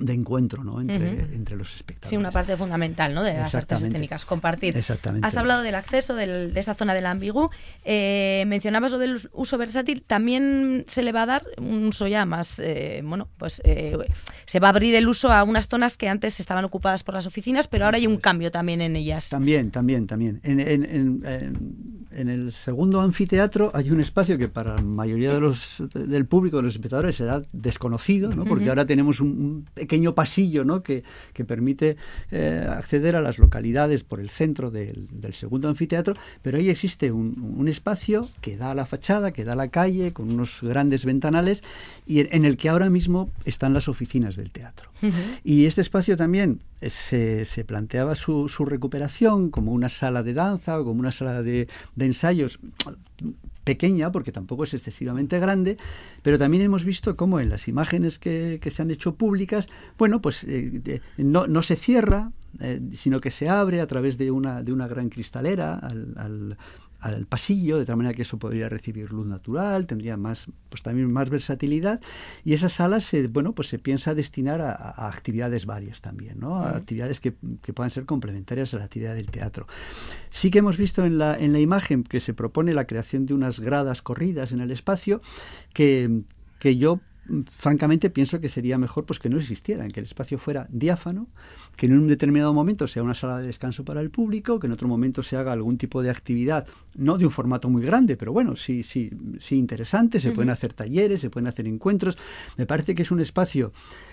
[0.00, 0.80] de encuentro ¿no?
[0.80, 2.10] entre, entre, los espectadores.
[2.10, 3.22] Sí, una parte fundamental ¿no?
[3.22, 4.76] de las artes escénicas, compartir.
[4.76, 5.26] Exactamente.
[5.26, 7.50] Has hablado del acceso, del, de esa zona del ambigú,
[7.84, 12.24] eh, mencionabas lo del uso versátil, también se le va a dar un uso ya
[12.24, 13.96] más, eh, bueno, pues eh,
[14.44, 17.26] se va a abrir el uso a unas zonas que antes estaban ocupadas por las
[17.26, 19.28] oficinas, pero ahora hay un cambio también en ellas.
[19.30, 20.40] También, también, también.
[20.44, 21.22] En, en, en,
[22.10, 26.56] en el segundo anfiteatro hay un espacio que para la mayoría de los, del público,
[26.58, 28.44] de los espectadores, será desconocido, ¿no?
[28.44, 30.82] porque ahora tenemos un, un pequeño pasillo ¿no?
[30.82, 31.96] que, que permite
[32.30, 37.12] eh, acceder a las localidades por el centro del, del segundo anfiteatro, pero ahí existe
[37.12, 40.58] un, un, espacio que da a la fachada, que da a la calle, con unos
[40.62, 41.62] grandes ventanales,
[42.06, 44.90] y en, en el que ahora mismo están las oficinas del teatro.
[45.02, 45.40] Uh -huh.
[45.44, 50.80] Y este espacio también se, se planteaba su, su, recuperación como una sala de danza
[50.80, 52.58] o como una sala de, de ensayos
[53.68, 55.76] pequeña, porque tampoco es excesivamente grande,
[56.22, 60.22] pero también hemos visto cómo en las imágenes que, que se han hecho públicas, bueno,
[60.22, 64.62] pues eh, no, no, se cierra, eh, sino que se abre a través de una,
[64.62, 66.56] de una gran cristalera al, al
[67.00, 71.12] al pasillo, de tal manera que eso podría recibir luz natural, tendría más, pues también
[71.12, 72.00] más versatilidad,
[72.44, 76.56] y esa sala se, bueno, pues se piensa destinar a, a actividades varias también, ¿no?
[76.56, 79.66] A actividades que, que, puedan ser complementarias a la actividad del teatro.
[80.30, 83.34] Sí que hemos visto en la, en la imagen que se propone la creación de
[83.34, 85.22] unas gradas corridas en el espacio,
[85.72, 86.22] que,
[86.58, 87.00] que yo
[87.52, 91.28] francamente pienso que sería mejor pues que no existieran, que el espacio fuera diáfano,
[91.78, 94.72] que en un determinado momento sea una sala de descanso para el público, que en
[94.72, 96.66] otro momento se haga algún tipo de actividad,
[96.96, 100.34] no de un formato muy grande, pero bueno, sí, sí, sí interesante, se uh -huh.
[100.34, 102.18] pueden hacer talleres, se pueden hacer encuentros.
[102.56, 103.72] Me parece que es un espacio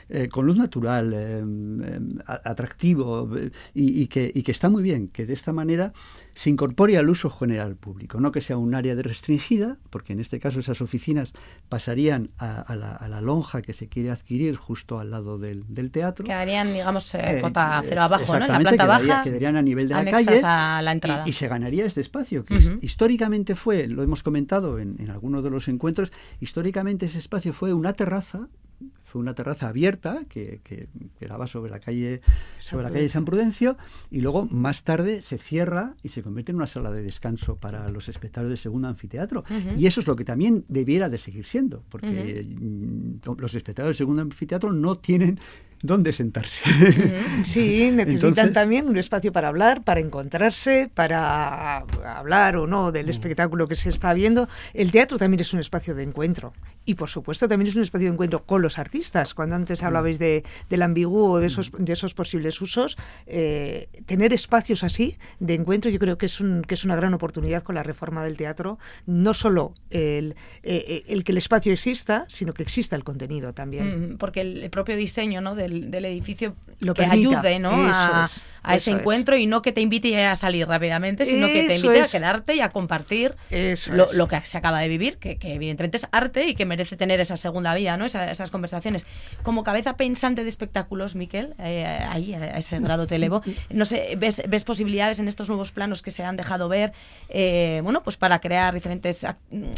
[0.10, 2.00] eh, con luz natural, eh, eh,
[2.44, 3.28] atractivo
[3.74, 5.94] y, y, que, y, que, está muy bien, que de esta manera
[6.36, 10.20] se incorpore al uso general público, no que sea un área de restringida, porque en
[10.20, 11.34] este caso esas oficinas
[11.70, 15.64] pasarían a, a, la, a la, lonja que se quiere adquirir justo al lado del,
[15.74, 16.24] del teatro.
[16.24, 17.16] Quedarían, digamos,
[17.56, 18.46] cota cero abajo, ¿no?
[18.46, 19.24] En la planta quedaría, baja.
[19.24, 21.24] Quedarían a nivel de la calle a la entrada.
[21.26, 22.80] Y, y, se ganaría este espacio, que uh -huh.
[22.82, 27.74] históricamente fue, lo hemos comentado en, en algunos de los encuentros, históricamente ese espacio fue
[27.74, 28.48] una terraza
[29.04, 32.22] fue una terraza abierta que, que, que, daba sobre la calle
[32.60, 33.78] sobre la calle San Prudencio
[34.12, 37.90] y luego más tarde se cierra y se convierte en una sala de descanso para
[37.90, 39.78] los espectadores del segundo anfiteatro uh -huh.
[39.80, 43.40] y eso es lo que también debiera de seguir siendo porque uh -huh.
[43.40, 45.40] los espectadores del segundo anfiteatro no tienen
[45.86, 46.64] dónde sentarse.
[47.44, 53.10] Sí, necesitan Entonces, también un espacio para hablar, para encontrarse, para hablar o no del
[53.10, 54.48] espectáculo que se está viendo.
[54.74, 56.54] El teatro también es un espacio de encuentro
[56.86, 59.34] y, por supuesto, también es un espacio de encuentro con los artistas.
[59.34, 64.34] Cuando antes hablabais de, del ambiguo o de esos, de esos posibles usos, eh, tener
[64.34, 67.76] espacios así de encuentro yo creo que es, un, que es una gran oportunidad con
[67.76, 68.78] la reforma del teatro.
[69.06, 74.18] No solo el, eh, el que el espacio exista, sino que exista el contenido también.
[74.18, 75.56] Porque el propio diseño ¿no?
[75.56, 77.40] del del, edificio Lo que permita.
[77.40, 77.88] ayude ¿no?
[77.88, 81.54] a, es, a ese encuentro y no que te invite a salir rápidamente, sino eso
[81.54, 82.14] que te invite es.
[82.14, 83.36] a quedarte y a compartir
[83.92, 86.98] lo, lo, que se acaba de vivir, que, que, evidentemente es arte y que merece
[86.98, 88.06] tener esa segunda vida, ¿no?
[88.06, 89.06] Esa, esas conversaciones.
[89.44, 94.16] Como cabeza pensante de espectáculos, Miquel, eh, ahí a ese grado te elevo, no sé,
[94.18, 96.94] ¿ves, ves posibilidades en estos nuevos planos que se han dejado ver,
[97.30, 99.26] eh, bueno, pues para crear diferentes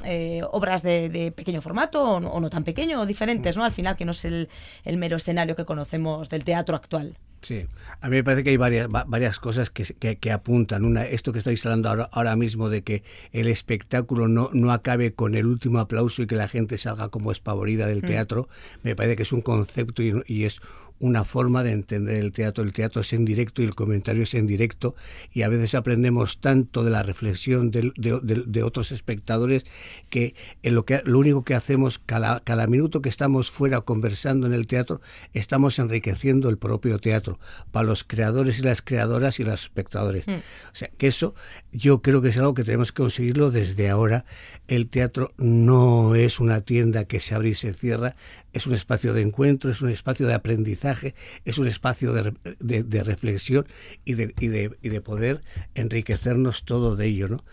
[0.05, 3.63] eh, obras de, de, pequeño formato o no, o no, tan pequeño o diferentes, ¿no?
[3.65, 4.49] Al final, que no es el,
[4.85, 7.17] el mero escenario que conocemos del teatro actual.
[7.41, 7.65] Sí,
[8.01, 10.83] a mí me parece que hay varias, varias cosas que, que, que apuntan.
[10.83, 15.13] Una, esto que estáis hablando ahora, ahora, mismo de que el espectáculo no, no acabe
[15.13, 18.79] con el último aplauso y que la gente salga como espavorida del teatro, mm.
[18.83, 20.59] me parece que es un concepto y, y es
[20.99, 22.63] una forma de entender el teatro.
[22.63, 24.95] El teatro es en directo y el comentario es en directo
[25.33, 29.65] y a veces aprendemos tanto de la reflexión de, de, de, de otros espectadores
[30.09, 34.45] que, en lo que lo único que hacemos cada, cada minuto que estamos fuera conversando
[34.45, 35.01] en el teatro
[35.33, 37.39] estamos enriqueciendo el propio teatro teatro,
[37.71, 40.27] para los creadores y las creadoras y los espectadores.
[40.27, 40.31] Mm.
[40.33, 41.35] O sea, que eso
[41.71, 44.25] yo creo que es algo que tenemos que conseguirlo desde ahora.
[44.67, 48.17] El teatro no es una tienda que se abre y se cierra,
[48.57, 52.83] es un espacio de encuentro, es un espacio de aprendizaje, es un espacio de, de-
[52.83, 53.65] de reflexión
[54.05, 55.41] y de, y, de, y de poder
[55.75, 57.43] enriquecernos todo de ello, ¿no?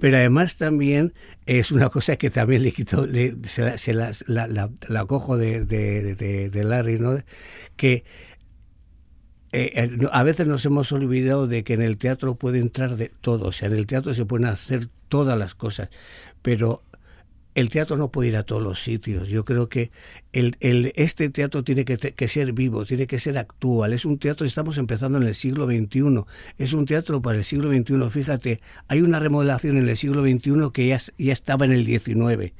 [0.00, 1.14] Pero además también
[1.46, 5.36] es una cosa que también le quito, le- se la, se la, la, la- cojo
[5.36, 7.22] de, de, de- de Larry, ¿no?
[7.76, 8.04] Que
[9.52, 13.10] eh, eh, a veces nos hemos olvidado de que en el teatro puede entrar de
[13.20, 15.90] todo, o sea, en el teatro se pueden hacer todas las cosas,
[16.42, 16.82] pero
[17.54, 19.28] el teatro no puede ir a todos los sitios.
[19.28, 19.90] Yo creo que
[20.32, 20.56] el,
[20.96, 23.92] este teatro tiene que, ser vivo, tiene que ser actual.
[23.92, 26.24] Es un teatro, estamos empezando en el siglo XXI,
[26.58, 28.10] es un teatro para el siglo XXI.
[28.10, 32.52] Fíjate, hay una remodelación en el siglo XXI que ya, estaba en el XIX.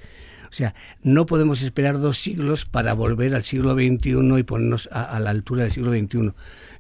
[0.49, 5.03] O sea, no podemos esperar dos siglos para volver al siglo XXI y ponernos a,
[5.03, 6.33] a la altura del siglo XXI.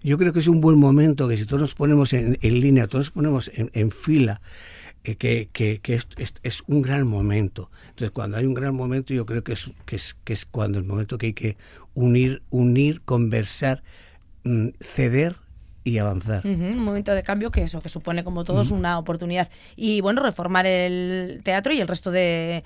[0.05, 2.87] Yo creo que es un buen momento que si todos nos ponemos en, en línea,
[2.87, 4.41] todos nos ponemos en, en fila,
[5.05, 7.70] que, que- que es, es- es un gran momento.
[7.90, 10.78] Entonces, cuando hay un gran momento, yo creo que es, que es, que es cuando
[10.78, 11.57] el momento que hay que
[11.94, 13.82] unir, unir, conversar,
[14.44, 15.36] mm, ceder
[15.87, 16.39] y avanzar.
[16.47, 19.51] Ujú, un momento de cambio que eso, que supone como todos una oportunidad.
[19.76, 22.64] Y bueno, reformar el teatro y el resto de,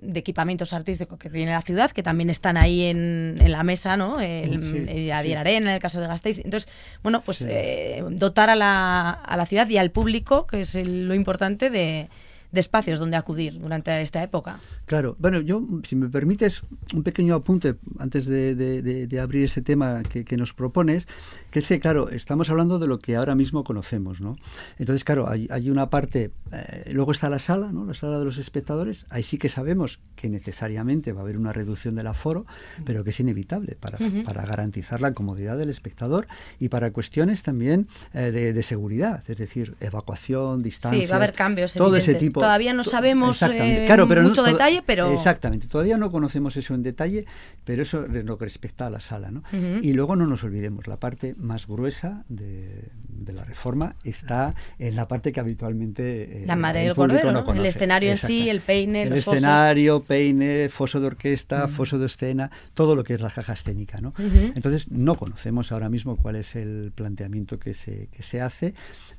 [0.00, 3.96] de equipamientos artísticos que tiene la ciudad, que también están ahí en, en la mesa,
[3.96, 4.20] ¿no?
[4.20, 5.40] El, Sí, el Adier sí.
[5.40, 6.38] Arena, en el caso de Gasteiz.
[6.44, 6.68] Entonces,
[7.02, 7.46] bueno, pues Sí.
[7.48, 11.70] eh, dotar a la, a la ciudad y al público, que es el- lo importante,
[11.70, 12.08] de,
[12.52, 14.58] de espacios donde acudir durante esta época.
[14.86, 16.62] Claro, bueno, yo, si me permites,
[16.94, 21.06] un pequeño apunte antes de, de- de- de abrir este tema que, que nos propones,
[21.50, 24.36] que es que, claro, estamos hablando de lo que ahora mismo conocemos, ¿no?
[24.78, 27.84] Entonces, claro, hay, hay una parte, eh, luego está la sala, ¿no?
[27.84, 31.52] La sala de los espectadores, ahí sí que sabemos que necesariamente va a haber una
[31.52, 32.46] reducción del aforo,
[32.84, 36.26] pero que es inevitable para, para garantizar la comodidad del espectador
[36.58, 41.00] y para cuestiones también eh, de, seguridad, es decir, evacuación, distancia.
[41.00, 42.28] Sí, va a haber cambios todo ese evidentes.
[42.40, 45.12] Todavía no sabemos eh, Claro, pero no mucho todo- detalle, pero...
[45.12, 47.26] Exactamente, todavía no conocemos eso en detalle,
[47.64, 49.30] pero eso en lo que respecta a la sala.
[49.30, 49.40] ¿no?
[49.52, 49.78] Ujú.
[49.82, 54.96] Y luego no nos olvidemos, la parte más gruesa de, de la reforma está en
[54.96, 56.42] la parte que habitualmente...
[56.42, 57.44] eh, La madre el del cordero, no ¿no?
[57.44, 57.60] conoce.
[57.60, 59.34] El escenario en sí, el peine, El los fosos.
[59.34, 64.00] escenario, peine, foso de orquesta, foso de escena, todo lo que es la caja escénica.
[64.00, 64.10] ¿no?
[64.10, 64.52] Ujú.
[64.54, 68.74] Entonces, no conocemos ahora mismo cuál es el planteamiento que se, que se hace,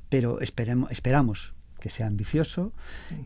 [0.08, 2.72] pero esperemos, esperamos que sea ambicioso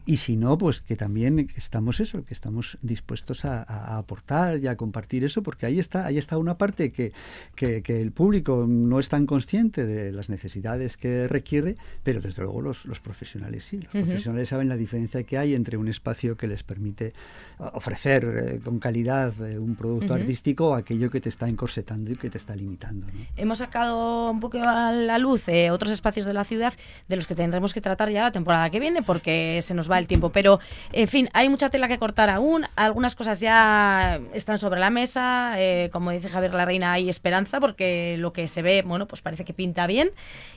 [0.07, 4.67] y si no, pues que también estamos eso, que estamos dispuestos a, a aportar y
[4.67, 7.13] a compartir eso, porque ahí está, ahí está una parte que,
[7.55, 12.43] que, que el público no es tan consciente de las necesidades que requiere, pero desde
[12.43, 13.77] luego los, los profesionales sí.
[13.77, 14.05] Los Ujú.
[14.07, 17.13] profesionales saben la diferencia que hay entre un espacio que les permite
[17.59, 20.23] uh, ofrecer eh, con calidad eh, un producto Ujú.
[20.23, 23.07] artístico o aquello que te está encorsetando y que te está limitando.
[23.07, 23.21] ¿no?
[23.37, 26.73] Hemos sacado un poco a la luz eh, otros espacios de la ciudad
[27.07, 29.99] de los que tendremos que tratar ya la temporada que viene porque se nos va
[29.99, 30.31] el tiempo.
[30.31, 30.61] Pero,
[30.93, 32.67] en fin, hay mucha tela que cortar aún.
[32.77, 35.55] Algunas cosas ya están sobre la mesa.
[35.59, 39.23] eh, como dice Javier La Reina, hay esperanza porque lo que se ve, bueno, pues
[39.23, 40.11] parece que pinta bien.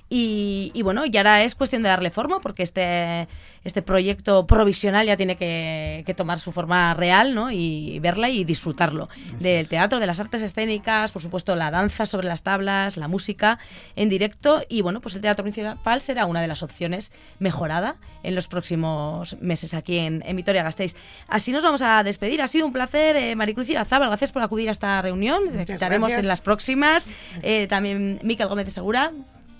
[0.09, 3.27] Y, y bueno, y ahora es cuestión de darle forma porque este,
[3.63, 7.51] este proyecto provisional ya tiene que, que tomar su forma real ¿no?
[7.51, 9.09] y verla y disfrutarlo.
[9.39, 13.59] Del teatro, de las artes escénicas, por supuesto la danza sobre las tablas, la música
[13.95, 18.35] en directo y bueno, pues el teatro principal será una de las opciones mejorada en
[18.35, 20.95] los próximos meses aquí en, en Vitoria-Gasteiz.
[21.27, 22.41] Así nos vamos a despedir.
[22.41, 25.43] Ha sido un placer, eh, Maricruz Irazábal, gracias por acudir a esta reunión.
[25.51, 25.81] Gracias.
[25.81, 27.07] en las próximas.
[27.41, 29.11] Eh, también Miquel Gómez de Segura.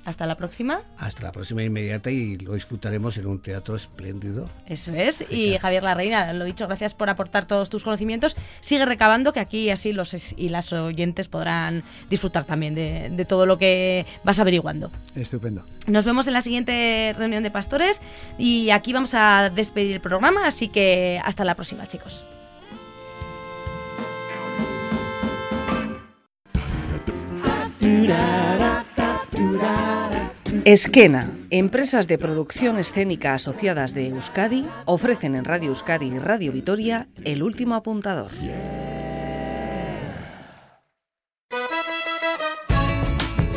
[0.06, 0.82] Hasta la próxima.
[0.98, 4.50] Hasta la próxima inmediata y lo disfrutaremos en un teatro espléndido.
[4.66, 5.24] Eso es.
[5.30, 8.36] Y Javier Larreina, lo dicho, gracias por aportar todos tus conocimientos.
[8.60, 13.46] Sigue recabando que aquí así los y las oyentes podrán disfrutar también de, de todo
[13.46, 14.92] lo que vas averiguando.
[15.16, 15.64] Estupendo.
[15.88, 18.02] Nos vemos en la siguiente reunión de pastores
[18.38, 22.24] y aquí vamos a despedir el programa, así que hasta la próxima, chicos.
[30.66, 37.08] Esquena, empresas de producción escénica asociadas de Euskadi, ofrecen en Radio Euskadi y Radio Vitoria
[37.24, 38.32] el último apuntador.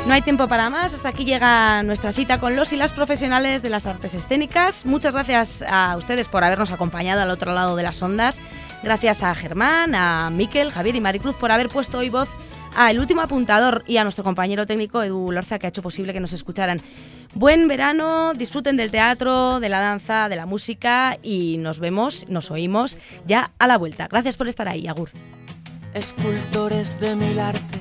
[0.07, 3.62] No hay tiempo para más, hasta aquí llega nuestra cita con los y las profesionales
[3.62, 4.85] de las artes escénicas.
[4.85, 8.37] Muchas gracias a ustedes por habernos acompañado al otro lado de las ondas.
[8.83, 12.28] Gracias a Germán, a Miquel, Javier y Maricruz por haber puesto hoy voz
[12.76, 16.12] a El Último Apuntador y a nuestro compañero técnico Edu Lorza que ha hecho posible
[16.12, 16.80] que nos escucharan.
[17.34, 22.50] Buen verano, disfruten del teatro, de la danza, de la música y nos vemos, nos
[22.50, 24.08] oímos ya a la vuelta.
[24.08, 25.10] Gracias por estar ahí, Agur.
[25.94, 27.80] escultores de mil artes,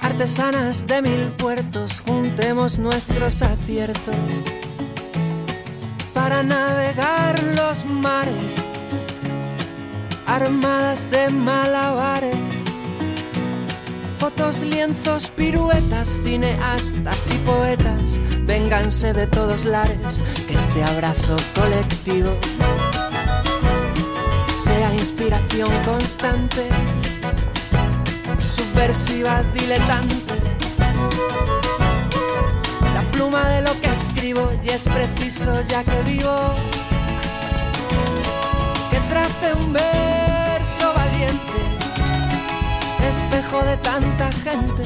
[0.00, 4.16] artesanas de mil puertos, juntemos nuestros aciertos
[6.14, 8.34] para navegar los mares,
[10.28, 12.36] armadas de malabares.
[14.18, 22.30] Fotos, lienzos, piruetas, cineastas y poetas, vénganse de todos lares, que este abrazo colectivo
[24.52, 26.68] sea inspiración constante,
[28.38, 30.34] subversiva, diletante.
[32.92, 36.54] La pluma de lo que escribo y es preciso ya que vivo
[38.90, 40.07] que trace un verso
[43.08, 44.82] espejo de tanta gente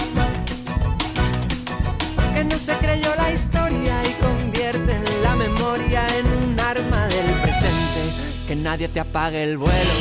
[2.35, 7.31] que no se creyó la historia y convierte en la memoria en un arma del
[7.43, 8.01] presente.
[8.47, 9.95] Que nadie te apague el vuelo,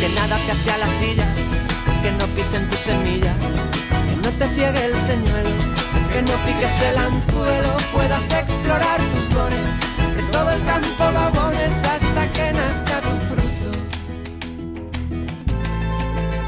[0.00, 1.26] que nada te ate a la silla,
[2.02, 3.34] que no pisen tu semilla,
[4.08, 5.50] que no te ciegue el señuelo,
[6.12, 9.80] que no piques el anzuelo, puedas explorar tus dones,
[10.16, 11.30] que todo el campo lo
[11.84, 12.89] hasta que nazca